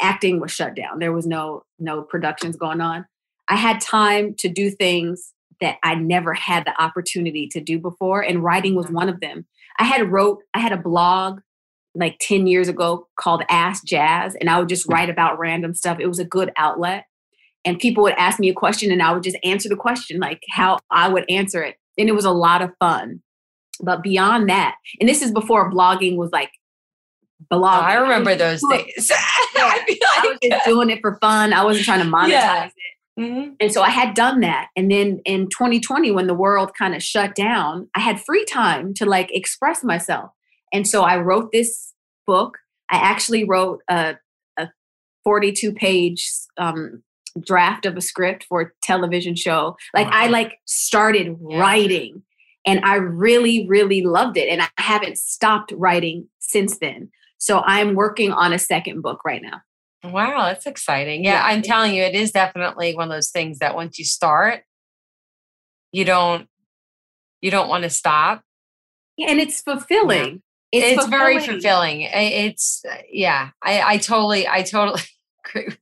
acting 0.00 0.40
was 0.40 0.52
shut 0.52 0.76
down. 0.76 1.00
There 1.00 1.12
was 1.12 1.26
no 1.26 1.64
no 1.78 2.02
productions 2.02 2.56
going 2.56 2.80
on. 2.80 3.04
I 3.48 3.56
had 3.56 3.80
time 3.80 4.34
to 4.38 4.48
do 4.48 4.70
things 4.70 5.32
that 5.60 5.76
I 5.82 5.94
never 5.94 6.34
had 6.34 6.64
the 6.64 6.82
opportunity 6.82 7.48
to 7.48 7.60
do 7.60 7.78
before, 7.78 8.22
and 8.22 8.42
writing 8.42 8.74
was 8.74 8.88
one 8.88 9.08
of 9.08 9.20
them. 9.20 9.46
I 9.78 9.84
had 9.84 10.10
wrote, 10.10 10.38
I 10.54 10.60
had 10.60 10.72
a 10.72 10.76
blog 10.76 11.40
like 11.94 12.18
10 12.20 12.46
years 12.46 12.68
ago 12.68 13.08
called 13.18 13.42
Ask 13.48 13.84
Jazz, 13.84 14.34
and 14.40 14.50
I 14.50 14.58
would 14.58 14.68
just 14.68 14.86
write 14.88 15.10
about 15.10 15.38
random 15.38 15.74
stuff. 15.74 15.98
It 16.00 16.06
was 16.06 16.18
a 16.18 16.24
good 16.24 16.52
outlet 16.56 17.04
and 17.66 17.80
people 17.80 18.04
would 18.04 18.14
ask 18.14 18.38
me 18.38 18.48
a 18.48 18.54
question 18.54 18.92
and 18.92 19.02
I 19.02 19.12
would 19.12 19.24
just 19.24 19.36
answer 19.42 19.68
the 19.68 19.76
question 19.76 20.20
like 20.20 20.40
how 20.50 20.78
I 20.90 21.08
would 21.08 21.24
answer 21.28 21.62
it. 21.62 21.74
And 21.98 22.08
it 22.08 22.12
was 22.12 22.24
a 22.24 22.30
lot 22.30 22.62
of 22.62 22.70
fun. 22.78 23.22
But 23.82 24.02
beyond 24.02 24.48
that, 24.48 24.76
and 25.00 25.08
this 25.08 25.20
is 25.20 25.32
before 25.32 25.70
blogging 25.70 26.16
was 26.16 26.30
like 26.30 26.52
blogging. 27.52 27.82
I 27.82 27.94
remember 27.94 28.36
those 28.36 28.62
days. 28.70 29.10
yeah, 29.10 29.16
I, 29.58 29.84
was 30.24 30.38
just 30.50 30.64
doing 30.64 30.90
it 30.90 31.00
for 31.00 31.18
fun. 31.20 31.52
I 31.52 31.64
wasn't 31.64 31.84
trying 31.84 32.00
to 32.00 32.06
monetize 32.06 32.28
yeah. 32.28 32.64
it. 32.66 32.72
Mm-hmm. 33.18 33.52
And 33.60 33.72
so 33.72 33.82
I 33.82 33.90
had 33.90 34.14
done 34.14 34.40
that. 34.40 34.68
And 34.76 34.90
then 34.90 35.20
in 35.24 35.48
2020, 35.48 36.10
when 36.10 36.26
the 36.26 36.34
world 36.34 36.72
kind 36.78 36.94
of 36.94 37.02
shut 37.02 37.34
down, 37.34 37.88
I 37.94 38.00
had 38.00 38.20
free 38.20 38.44
time 38.44 38.92
to 38.94 39.06
like 39.06 39.30
express 39.32 39.82
myself. 39.82 40.30
And 40.72 40.86
so 40.86 41.02
I 41.02 41.18
wrote 41.18 41.50
this 41.52 41.94
book. 42.26 42.58
I 42.90 42.96
actually 42.96 43.44
wrote 43.44 43.80
a, 43.88 44.16
a 44.58 44.68
42 45.24 45.72
page 45.72 46.30
um, 46.58 47.02
draft 47.40 47.86
of 47.86 47.96
a 47.96 48.00
script 48.00 48.44
for 48.48 48.60
a 48.60 48.70
television 48.82 49.34
show. 49.34 49.76
Like 49.94 50.08
wow. 50.08 50.12
I 50.14 50.26
like 50.28 50.58
started 50.66 51.38
yeah. 51.48 51.58
writing 51.58 52.22
and 52.66 52.84
I 52.84 52.96
really, 52.96 53.66
really 53.66 54.02
loved 54.02 54.36
it. 54.36 54.48
And 54.48 54.60
I 54.60 54.68
haven't 54.78 55.18
stopped 55.18 55.72
writing 55.76 56.28
since 56.40 56.78
then. 56.78 57.10
So 57.38 57.62
I'm 57.64 57.94
working 57.94 58.32
on 58.32 58.52
a 58.52 58.58
second 58.58 59.02
book 59.02 59.20
right 59.24 59.42
now. 59.42 59.60
Wow, 60.04 60.46
that's 60.46 60.66
exciting. 60.66 61.24
Yeah, 61.24 61.34
yeah, 61.34 61.44
I'm 61.44 61.62
telling 61.62 61.94
you, 61.94 62.02
it 62.02 62.14
is 62.14 62.30
definitely 62.30 62.94
one 62.94 63.08
of 63.10 63.16
those 63.16 63.30
things 63.30 63.58
that 63.58 63.74
once 63.74 63.98
you 63.98 64.04
start, 64.04 64.62
you 65.92 66.04
don't 66.04 66.48
you 67.40 67.50
don't 67.50 67.68
want 67.68 67.84
to 67.84 67.90
stop. 67.90 68.42
Yeah, 69.16 69.30
and 69.30 69.40
it's 69.40 69.60
fulfilling. 69.60 70.42
Yeah. 70.72 70.80
It's, 70.80 70.86
it's 70.86 71.02
fulfilling. 71.02 71.10
very 71.10 71.40
fulfilling. 71.40 72.00
It's 72.02 72.84
uh, 72.84 72.96
yeah, 73.10 73.50
I, 73.62 73.94
I 73.94 73.96
totally, 73.98 74.46
I 74.46 74.62
totally 74.62 75.00
agree 75.46 75.66
with 75.66 75.78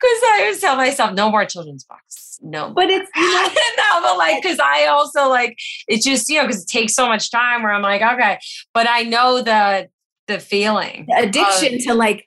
because 0.00 0.20
I 0.24 0.38
always 0.42 0.60
tell 0.60 0.76
myself, 0.76 1.14
no 1.14 1.30
more 1.30 1.44
children's 1.44 1.84
books. 1.84 2.38
No, 2.40 2.70
but 2.70 2.88
it's 2.88 3.10
no, 3.16 4.00
but 4.02 4.16
like, 4.16 4.42
because 4.42 4.58
I 4.60 4.86
also 4.86 5.28
like 5.28 5.56
it's 5.88 6.04
just 6.04 6.28
you 6.28 6.36
know 6.36 6.46
because 6.46 6.62
it 6.62 6.68
takes 6.68 6.94
so 6.94 7.08
much 7.08 7.30
time. 7.30 7.62
Where 7.62 7.72
I'm 7.72 7.82
like, 7.82 8.02
okay, 8.02 8.38
but 8.72 8.88
I 8.88 9.02
know 9.02 9.42
the 9.42 9.88
the 10.28 10.38
feeling, 10.38 11.06
the 11.08 11.28
addiction 11.28 11.74
of, 11.74 11.84
to 11.84 11.94
like. 11.94 12.26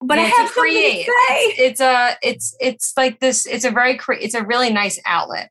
But 0.00 0.18
I 0.18 0.22
have 0.22 0.48
to 0.48 0.52
create. 0.52 1.06
It's, 1.08 1.60
it's, 1.60 1.80
a 1.80 2.16
it's 2.22 2.56
it's 2.60 2.92
like 2.96 3.18
this. 3.18 3.46
It's 3.46 3.64
a 3.64 3.70
very 3.70 3.96
cre- 3.96 4.12
it's 4.14 4.34
a 4.34 4.44
really 4.44 4.72
nice 4.72 5.00
outlet. 5.04 5.50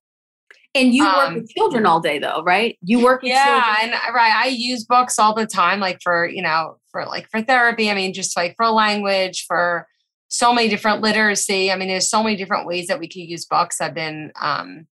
And 0.74 0.94
you 0.94 1.06
work 1.06 1.28
um, 1.28 1.34
with 1.36 1.50
children 1.50 1.86
all 1.86 2.00
day, 2.00 2.20
though, 2.20 2.44
right? 2.44 2.78
You 2.82 3.04
work 3.04 3.24
with 3.24 3.32
yeah, 3.32 3.46
children. 3.46 4.00
and 4.06 4.16
right. 4.16 4.34
I 4.36 4.48
use 4.48 4.86
books 4.86 5.18
all 5.18 5.34
the 5.34 5.48
time, 5.48 5.80
like 5.80 6.00
for 6.02 6.28
you 6.28 6.42
know, 6.42 6.78
for 6.92 7.06
like 7.06 7.30
for 7.30 7.42
therapy. 7.42 7.90
I 7.90 7.96
mean, 7.96 8.14
just 8.14 8.38
like 8.38 8.56
for 8.56 8.68
language, 8.68 9.46
for 9.48 9.88
so 10.30 10.54
many 10.54 10.70
different 10.70 11.02
literacy. 11.02 11.72
I 11.72 11.76
mean, 11.76 11.88
there's 11.88 12.10
so 12.10 12.24
many 12.24 12.36
different 12.36 12.68
ways 12.68 12.88
that 12.88 13.00
we 13.00 13.08
can 13.08 13.24
use 13.24 13.46
books. 13.46 13.82
I've 13.82 13.94
been 13.94 14.32
um, 14.40 14.88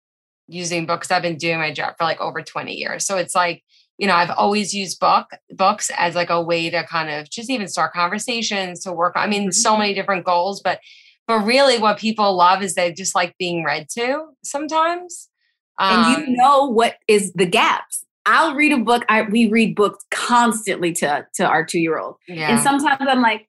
using 0.48 0.86
books. 0.86 1.10
I've 1.12 1.22
been 1.22 1.38
doing 1.38 1.58
my 1.58 1.74
job 1.74 1.96
for 1.98 2.04
like 2.04 2.20
over 2.20 2.42
20 2.42 2.74
years. 2.74 3.06
So 3.06 3.18
it's 3.18 3.36
like, 3.36 3.64
you 4.02 4.08
know, 4.08 4.16
I've 4.16 4.32
always 4.32 4.74
used 4.74 5.00
book 5.00 5.28
books 5.52 5.92
as 5.96 6.16
like 6.16 6.32
a 6.32 6.42
way 6.42 6.72
to 6.72 6.84
kind 6.88 7.12
of 7.12 7.30
just 7.30 7.52
even 7.52 7.68
start 7.68 7.94
conversations 7.94 8.80
to 8.82 8.92
work. 8.92 9.14
I 9.16 9.28
mean, 9.28 9.52
so 9.52 9.70
mm-hmm. 9.70 9.82
many 9.82 9.94
different 9.94 10.26
goals, 10.26 10.60
but 10.60 10.80
but 11.28 11.46
really 11.46 11.78
what 11.78 12.00
people 12.00 12.36
love 12.36 12.64
is 12.64 12.74
they 12.74 12.92
just 12.92 13.14
like 13.14 13.38
being 13.38 13.64
read 13.64 13.90
to 13.92 14.26
sometimes. 14.44 15.30
Um, 15.78 16.00
and 16.00 16.18
you 16.18 16.24
um 16.24 16.34
know 16.34 16.66
what 16.66 16.96
is 17.08 17.32
the 17.34 17.46
gaps. 17.46 18.04
I'll 18.26 18.56
read 18.56 18.72
a 18.72 18.78
book. 18.80 19.06
I 19.08 19.22
we 19.22 19.48
read 19.52 19.76
books 19.76 20.04
constantly 20.10 20.94
to 20.94 21.28
to 21.36 21.46
our 21.46 21.64
two 21.64 21.80
year 21.80 22.00
old, 22.00 22.16
yeah. 22.28 22.50
and 22.50 22.60
sometimes 22.60 23.08
I'm 23.08 23.22
like, 23.22 23.48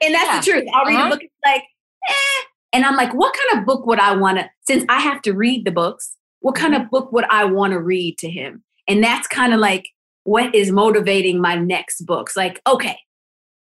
and 0.00 0.14
that's 0.14 0.26
yeah. 0.26 0.40
the 0.40 0.46
truth. 0.46 0.68
I'll 0.72 0.86
read 0.86 0.94
uh-huh. 0.94 1.06
a 1.08 1.10
book 1.10 1.22
and 1.22 1.30
like, 1.44 1.62
eh. 2.08 2.44
And 2.72 2.84
I'm 2.84 2.94
like, 2.94 3.12
what 3.14 3.34
kind 3.34 3.60
of 3.60 3.66
book 3.66 3.84
would 3.84 3.98
I 3.98 4.14
want 4.14 4.38
to, 4.38 4.48
since 4.66 4.84
I 4.88 5.00
have 5.00 5.22
to 5.22 5.32
read 5.32 5.64
the 5.64 5.72
books, 5.72 6.16
what 6.38 6.54
kind 6.54 6.72
mm-hmm. 6.72 6.84
of 6.84 6.90
book 6.90 7.10
would 7.12 7.24
I 7.30 7.44
want 7.44 7.72
to 7.72 7.80
read 7.80 8.16
to 8.18 8.30
him? 8.30 8.62
And 8.88 9.02
that's 9.02 9.26
kind 9.28 9.54
of 9.54 9.60
like 9.60 9.88
what 10.24 10.54
is 10.54 10.70
motivating 10.70 11.40
my 11.40 11.54
next 11.54 12.04
books. 12.06 12.36
Like, 12.36 12.60
okay, 12.66 12.98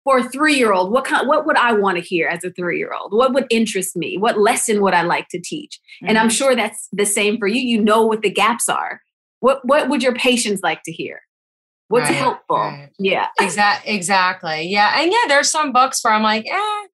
for 0.04 0.18
a 0.18 0.28
three-year-old, 0.28 0.92
what 0.92 1.04
kind 1.04 1.28
what 1.28 1.46
would 1.46 1.56
I 1.56 1.72
want 1.72 1.98
to 1.98 2.04
hear 2.04 2.28
as 2.28 2.44
a 2.44 2.50
three-year-old? 2.50 3.12
What 3.12 3.32
would 3.34 3.46
interest 3.50 3.96
me? 3.96 4.16
What 4.16 4.38
lesson 4.38 4.82
would 4.82 4.94
I 4.94 5.02
like 5.02 5.28
to 5.28 5.40
teach? 5.40 5.78
Mm-hmm. 6.02 6.08
And 6.08 6.18
I'm 6.18 6.28
mm-hmm. 6.28 6.34
sure 6.34 6.56
that's 6.56 6.88
the 6.92 7.06
same 7.06 7.38
for 7.38 7.46
you. 7.46 7.60
You 7.60 7.82
know 7.82 8.06
what 8.06 8.22
the 8.22 8.30
gaps 8.30 8.68
are. 8.68 9.00
What 9.40 9.60
what 9.64 9.88
would 9.88 10.02
your 10.02 10.14
patients 10.14 10.62
like 10.62 10.82
to 10.84 10.92
hear? 10.92 11.20
what's 11.88 12.08
right, 12.08 12.16
helpful 12.16 12.56
right. 12.56 12.90
yeah 12.98 13.26
exactly 13.40 13.92
exactly 13.92 14.62
yeah 14.68 15.00
and 15.00 15.10
yeah 15.10 15.26
there's 15.26 15.50
some 15.50 15.72
books 15.72 16.02
where 16.04 16.12
i'm 16.12 16.22
like 16.22 16.46
eh 16.46 16.86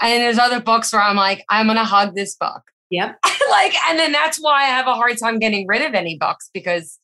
and 0.00 0.22
there's 0.22 0.38
other 0.38 0.60
books 0.60 0.92
where 0.92 1.02
i'm 1.02 1.16
like 1.16 1.44
i'm 1.50 1.66
gonna 1.66 1.84
hug 1.84 2.14
this 2.14 2.36
book 2.36 2.62
yep 2.90 3.18
like 3.50 3.74
and 3.88 3.98
then 3.98 4.12
that's 4.12 4.38
why 4.38 4.62
i 4.62 4.66
have 4.66 4.86
a 4.86 4.94
hard 4.94 5.18
time 5.18 5.38
getting 5.38 5.66
rid 5.66 5.82
of 5.82 5.94
any 5.94 6.16
books 6.16 6.48
because 6.54 6.98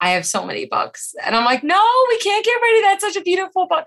i 0.00 0.10
have 0.10 0.26
so 0.26 0.44
many 0.44 0.66
books. 0.66 1.14
And 1.24 1.34
i'm 1.34 1.44
like 1.44 1.62
no 1.62 1.82
we 2.08 2.18
can't 2.18 2.44
get 2.44 2.60
rid 2.62 2.78
of 2.78 2.82
that. 2.84 3.00
Such 3.00 3.16
a 3.16 3.22
beautiful 3.22 3.66
book. 3.68 3.86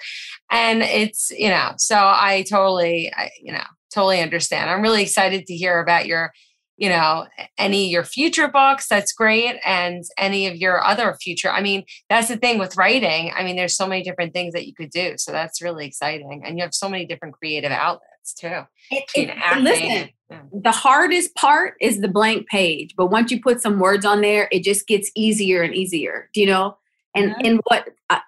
And 0.52 0.82
it's 0.82 1.32
you 1.32 1.50
know 1.50 1.74
so 1.78 1.96
i 1.98 2.46
totally 2.50 3.12
I, 3.16 3.32
you 3.42 3.52
know 3.52 3.64
totally 3.94 4.22
understand. 4.22 4.70
I'm 4.70 4.82
really 4.82 5.02
excited 5.02 5.48
to 5.48 5.56
hear 5.56 5.80
about 5.80 6.06
your 6.06 6.32
you 6.78 6.90
know 6.90 7.28
any 7.58 7.86
of 7.86 7.92
your 7.92 8.04
future 8.04 8.48
books. 8.48 8.88
That's 8.88 9.12
great. 9.12 9.58
And 9.66 10.04
any 10.18 10.48
of 10.48 10.56
your 10.56 10.84
other 10.84 11.16
future 11.22 11.50
i 11.50 11.62
mean 11.62 11.84
that's 12.10 12.28
the 12.28 12.38
thing 12.38 12.60
with 12.60 12.78
writing. 12.78 13.32
I 13.36 13.44
mean 13.44 13.56
there's 13.56 13.76
so 13.76 13.88
many 13.88 14.04
different 14.04 14.34
things 14.34 14.54
that 14.54 14.68
you 14.68 14.74
could 14.74 14.92
do. 14.92 15.16
So 15.18 15.32
that's 15.32 15.62
really 15.62 15.86
exciting. 15.86 16.44
And 16.46 16.58
you 16.58 16.64
have 16.64 16.74
so 16.74 16.90
many 16.90 17.06
different 17.06 17.36
creative 17.36 17.72
outlets 17.72 18.34
too 18.38 18.64
it, 18.92 19.04
it, 19.16 19.62
listen. 19.62 20.10
The 20.54 20.72
hardest 20.72 21.34
part 21.36 21.76
is 21.82 22.02
the 22.02 22.08
blank 22.08 22.48
page 22.48 22.94
but 22.96 23.08
once 23.08 23.32
you 23.32 23.42
put 23.42 23.62
some 23.62 23.80
words 23.80 24.06
on 24.06 24.22
there 24.22 24.48
it 24.52 24.64
just 24.64 24.88
gets 24.88 25.12
easier 25.16 25.62
and 25.62 25.76
easier 25.76 26.30
do 26.34 26.42
you 26.42 26.48
know 26.48 26.78
and 27.16 27.32
mm-hmm. 27.32 27.46
and 27.46 27.62
what 27.66 27.90
uh, 28.10 28.20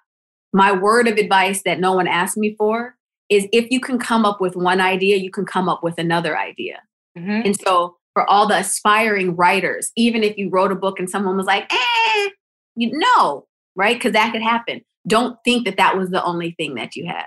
my 0.52 0.72
word 0.72 1.06
of 1.06 1.16
advice 1.16 1.62
that 1.62 1.80
no 1.80 1.92
one 1.92 2.08
asked 2.08 2.36
me 2.36 2.54
for 2.56 2.96
is 3.28 3.46
if 3.52 3.70
you 3.70 3.80
can 3.80 3.98
come 3.98 4.24
up 4.24 4.40
with 4.40 4.56
one 4.56 4.80
idea 4.80 5.16
you 5.16 5.30
can 5.30 5.46
come 5.46 5.68
up 5.68 5.82
with 5.82 5.98
another 5.98 6.36
idea 6.36 6.82
mm-hmm. 7.16 7.46
and 7.46 7.56
so 7.60 7.96
for 8.12 8.28
all 8.28 8.46
the 8.46 8.58
aspiring 8.58 9.36
writers, 9.36 9.90
even 9.96 10.22
if 10.22 10.36
you 10.36 10.50
wrote 10.50 10.72
a 10.72 10.76
book 10.76 10.98
and 10.98 11.08
someone 11.08 11.36
was 11.36 11.46
like, 11.46 11.72
eh, 11.72 12.28
you 12.76 12.90
know, 12.98 13.46
right? 13.74 13.96
Because 13.96 14.12
that 14.12 14.32
could 14.32 14.42
happen. 14.42 14.82
Don't 15.06 15.36
think 15.44 15.64
that 15.64 15.78
that 15.78 15.96
was 15.96 16.10
the 16.10 16.22
only 16.24 16.52
thing 16.52 16.74
that 16.74 16.94
you 16.94 17.06
had. 17.06 17.26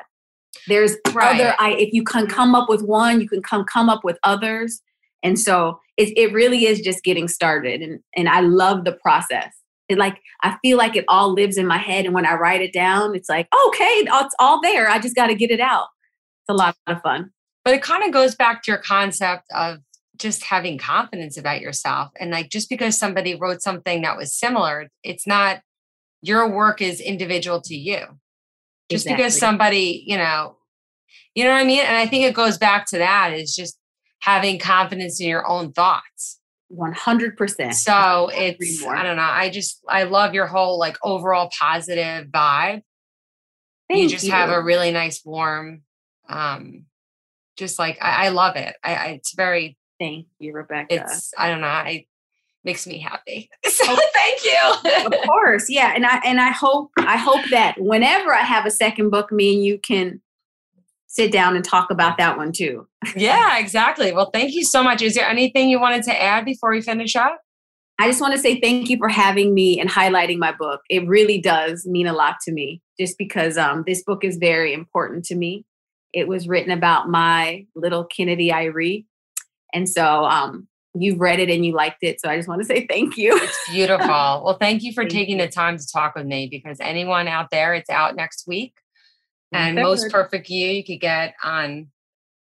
There's 0.67 0.95
right. 1.13 1.39
other, 1.39 1.55
I, 1.59 1.71
if 1.73 1.93
you 1.93 2.03
can 2.03 2.27
come 2.27 2.55
up 2.55 2.69
with 2.69 2.81
one, 2.81 3.21
you 3.21 3.29
can 3.29 3.41
come, 3.41 3.65
come 3.65 3.89
up 3.89 4.03
with 4.03 4.17
others. 4.23 4.81
And 5.23 5.39
so 5.39 5.79
it, 5.97 6.17
it 6.17 6.33
really 6.33 6.65
is 6.65 6.81
just 6.81 7.03
getting 7.03 7.27
started. 7.27 7.81
And, 7.81 7.99
and 8.15 8.29
I 8.29 8.41
love 8.41 8.85
the 8.85 8.93
process. 8.93 9.53
It 9.87 9.97
like, 9.97 10.17
I 10.41 10.57
feel 10.61 10.77
like 10.77 10.95
it 10.95 11.05
all 11.07 11.33
lives 11.33 11.57
in 11.57 11.67
my 11.67 11.77
head. 11.77 12.05
And 12.05 12.13
when 12.13 12.25
I 12.25 12.35
write 12.35 12.61
it 12.61 12.73
down, 12.73 13.15
it's 13.15 13.29
like, 13.29 13.47
okay, 13.67 14.03
it's 14.05 14.35
all 14.39 14.61
there. 14.61 14.89
I 14.89 14.99
just 14.99 15.15
got 15.15 15.27
to 15.27 15.35
get 15.35 15.51
it 15.51 15.59
out. 15.59 15.87
It's 16.41 16.49
a 16.49 16.53
lot 16.53 16.75
of 16.87 17.01
fun. 17.01 17.31
But 17.63 17.75
it 17.75 17.81
kind 17.81 18.03
of 18.03 18.11
goes 18.11 18.35
back 18.35 18.63
to 18.63 18.71
your 18.71 18.79
concept 18.79 19.45
of 19.53 19.79
just 20.17 20.43
having 20.43 20.77
confidence 20.77 21.37
about 21.37 21.61
yourself. 21.61 22.11
And 22.19 22.31
like 22.31 22.49
just 22.49 22.69
because 22.69 22.97
somebody 22.97 23.35
wrote 23.35 23.61
something 23.61 24.01
that 24.03 24.17
was 24.17 24.33
similar, 24.33 24.89
it's 25.03 25.27
not 25.27 25.61
your 26.21 26.49
work 26.49 26.81
is 26.81 26.99
individual 26.99 27.61
to 27.61 27.75
you. 27.75 27.99
Just 28.89 29.05
exactly. 29.05 29.23
because 29.23 29.39
somebody, 29.39 30.03
you 30.05 30.17
know, 30.17 30.57
you 31.33 31.43
know 31.43 31.51
what 31.51 31.61
I 31.61 31.65
mean? 31.65 31.81
And 31.81 31.95
I 31.95 32.05
think 32.07 32.23
it 32.23 32.33
goes 32.33 32.57
back 32.57 32.85
to 32.87 32.97
that 32.99 33.33
is 33.33 33.55
just 33.55 33.77
having 34.19 34.59
confidence 34.59 35.19
in 35.19 35.27
your 35.27 35.47
own 35.47 35.71
thoughts. 35.71 36.39
100%. 36.71 37.73
So 37.73 38.29
it's, 38.33 38.83
I 38.83 39.03
don't 39.03 39.17
know. 39.17 39.21
I 39.23 39.49
just, 39.49 39.81
I 39.87 40.03
love 40.03 40.33
your 40.33 40.47
whole 40.47 40.79
like 40.79 40.97
overall 41.03 41.49
positive 41.57 42.27
vibe. 42.27 42.81
Thank 43.87 44.01
you 44.01 44.09
just 44.09 44.25
you. 44.25 44.31
have 44.31 44.49
a 44.49 44.61
really 44.61 44.91
nice, 44.91 45.23
warm, 45.23 45.83
um, 46.27 46.85
just 47.55 47.77
like, 47.77 47.97
I, 48.01 48.25
I 48.25 48.29
love 48.29 48.55
it. 48.55 48.75
I, 48.83 48.95
I, 48.95 49.05
it's 49.09 49.35
very, 49.35 49.77
thank 49.99 50.27
you, 50.39 50.53
Rebecca. 50.53 50.87
It's, 50.95 51.33
I 51.37 51.49
don't 51.49 51.61
know. 51.61 51.67
I, 51.67 52.05
makes 52.65 52.85
me 52.85 52.99
happy. 52.99 53.49
So 53.75 53.83
oh, 53.89 54.09
thank 54.13 54.43
you. 54.43 55.05
of 55.05 55.27
course. 55.27 55.69
Yeah. 55.69 55.91
And 55.93 56.05
I, 56.05 56.19
and 56.23 56.39
I 56.39 56.49
hope, 56.49 56.91
I 56.97 57.17
hope 57.17 57.41
that 57.51 57.75
whenever 57.77 58.33
I 58.33 58.39
have 58.39 58.65
a 58.65 58.71
second 58.71 59.09
book, 59.09 59.33
me 59.33 59.53
and 59.53 59.63
you 59.65 59.77
can 59.77 60.21
sit 61.07 61.31
down 61.31 61.55
and 61.55 61.63
talk 61.63 61.91
about 61.91 62.17
that 62.17 62.37
one 62.37 62.51
too. 62.53 62.87
yeah, 63.15 63.59
exactly. 63.59 64.13
Well, 64.13 64.29
thank 64.33 64.53
you 64.53 64.63
so 64.63 64.81
much. 64.81 65.01
Is 65.01 65.13
there 65.13 65.27
anything 65.27 65.69
you 65.69 65.79
wanted 65.79 66.03
to 66.03 66.21
add 66.21 66.45
before 66.45 66.71
we 66.71 66.81
finish 66.81 67.15
up? 67.15 67.39
I 67.99 68.07
just 68.07 68.21
want 68.21 68.33
to 68.33 68.39
say 68.39 68.59
thank 68.59 68.89
you 68.89 68.97
for 68.97 69.07
having 69.07 69.53
me 69.53 69.79
and 69.79 69.89
highlighting 69.89 70.37
my 70.37 70.51
book. 70.51 70.81
It 70.89 71.07
really 71.07 71.39
does 71.39 71.85
mean 71.85 72.07
a 72.07 72.13
lot 72.13 72.37
to 72.45 72.51
me, 72.51 72.81
just 72.99 73.17
because 73.17 73.57
um, 73.57 73.83
this 73.85 74.03
book 74.03 74.23
is 74.23 74.37
very 74.37 74.73
important 74.73 75.25
to 75.25 75.35
me. 75.35 75.65
It 76.11 76.27
was 76.27 76.47
written 76.47 76.71
about 76.71 77.09
my 77.09 77.65
little 77.75 78.03
Kennedy 78.03 78.49
Irie. 78.49 79.05
And 79.73 79.87
so 79.87 80.25
um, 80.25 80.67
you've 80.97 81.19
read 81.19 81.39
it 81.39 81.49
and 81.49 81.65
you 81.65 81.73
liked 81.73 82.03
it. 82.03 82.21
So 82.21 82.29
I 82.29 82.37
just 82.37 82.47
want 82.47 82.61
to 82.61 82.65
say 82.65 82.85
thank 82.87 83.17
you. 83.17 83.35
It's 83.35 83.69
beautiful. 83.71 84.07
well, 84.07 84.57
thank 84.59 84.83
you 84.83 84.93
for 84.93 85.03
thank 85.03 85.13
taking 85.13 85.39
you. 85.39 85.45
the 85.45 85.51
time 85.51 85.77
to 85.77 85.87
talk 85.87 86.15
with 86.15 86.25
me 86.25 86.47
because 86.49 86.79
anyone 86.79 87.27
out 87.27 87.49
there, 87.51 87.73
it's 87.73 87.89
out 87.89 88.15
next 88.15 88.47
week. 88.47 88.73
And 89.51 89.75
most 89.75 90.11
perfect 90.11 90.49
you, 90.49 90.67
you 90.67 90.83
could 90.83 90.99
get 90.99 91.35
on 91.43 91.87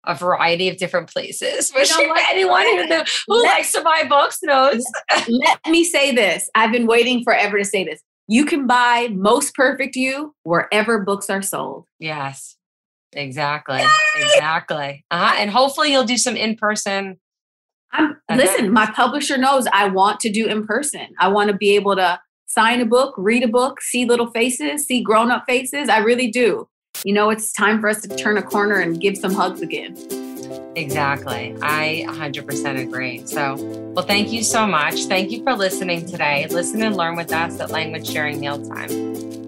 a 0.05 0.15
variety 0.15 0.69
of 0.69 0.77
different 0.77 1.11
places. 1.11 1.71
Which 1.75 1.91
anyone 2.29 2.65
who, 2.65 3.03
who 3.27 3.43
likes 3.43 3.71
to 3.73 3.81
buy 3.81 4.03
books 4.07 4.39
knows. 4.43 4.83
let 5.27 5.59
me 5.67 5.83
say 5.83 6.13
this. 6.13 6.49
I've 6.55 6.71
been 6.71 6.87
waiting 6.87 7.23
forever 7.23 7.57
to 7.57 7.65
say 7.65 7.83
this. 7.83 8.01
You 8.27 8.45
can 8.45 8.67
buy 8.67 9.09
Most 9.11 9.55
Perfect 9.55 9.95
You 9.95 10.35
wherever 10.43 11.03
books 11.03 11.29
are 11.31 11.41
sold. 11.41 11.85
Yes, 11.97 12.57
exactly. 13.11 13.79
Yay! 13.79 13.87
Exactly. 14.21 15.05
Uh-huh. 15.09 15.35
And 15.37 15.49
hopefully 15.49 15.91
you'll 15.91 16.03
do 16.03 16.17
some 16.17 16.35
in 16.35 16.55
person. 16.55 17.19
I'm 17.91 18.15
listen, 18.35 18.71
my 18.71 18.89
publisher 18.91 19.37
knows 19.37 19.67
I 19.73 19.87
want 19.87 20.19
to 20.21 20.31
do 20.31 20.47
in 20.47 20.65
person. 20.65 21.07
I 21.19 21.27
want 21.27 21.49
to 21.49 21.55
be 21.55 21.75
able 21.75 21.95
to 21.95 22.19
sign 22.45 22.81
a 22.81 22.85
book, 22.85 23.13
read 23.17 23.43
a 23.43 23.47
book, 23.47 23.81
see 23.81 24.05
little 24.05 24.31
faces, 24.31 24.85
see 24.85 25.01
grown 25.01 25.31
up 25.31 25.45
faces. 25.47 25.89
I 25.89 25.99
really 25.99 26.29
do 26.29 26.67
you 27.05 27.13
know, 27.13 27.29
it's 27.29 27.53
time 27.53 27.79
for 27.79 27.89
us 27.89 28.01
to 28.01 28.15
turn 28.15 28.37
a 28.37 28.41
corner 28.41 28.75
and 28.75 28.99
give 28.99 29.17
some 29.17 29.33
hugs 29.33 29.61
again. 29.61 29.95
Exactly. 30.75 31.55
I 31.61 32.05
100% 32.07 32.81
agree. 32.81 33.25
So, 33.25 33.55
well, 33.93 34.05
thank 34.05 34.31
you 34.31 34.43
so 34.43 34.65
much. 34.65 35.05
Thank 35.05 35.31
you 35.31 35.43
for 35.43 35.53
listening 35.53 36.05
today. 36.05 36.47
Listen 36.49 36.81
and 36.83 36.95
learn 36.95 37.15
with 37.15 37.31
us 37.31 37.59
at 37.59 37.71
Language 37.71 38.09
During 38.09 38.39
Mealtime. 38.39 39.38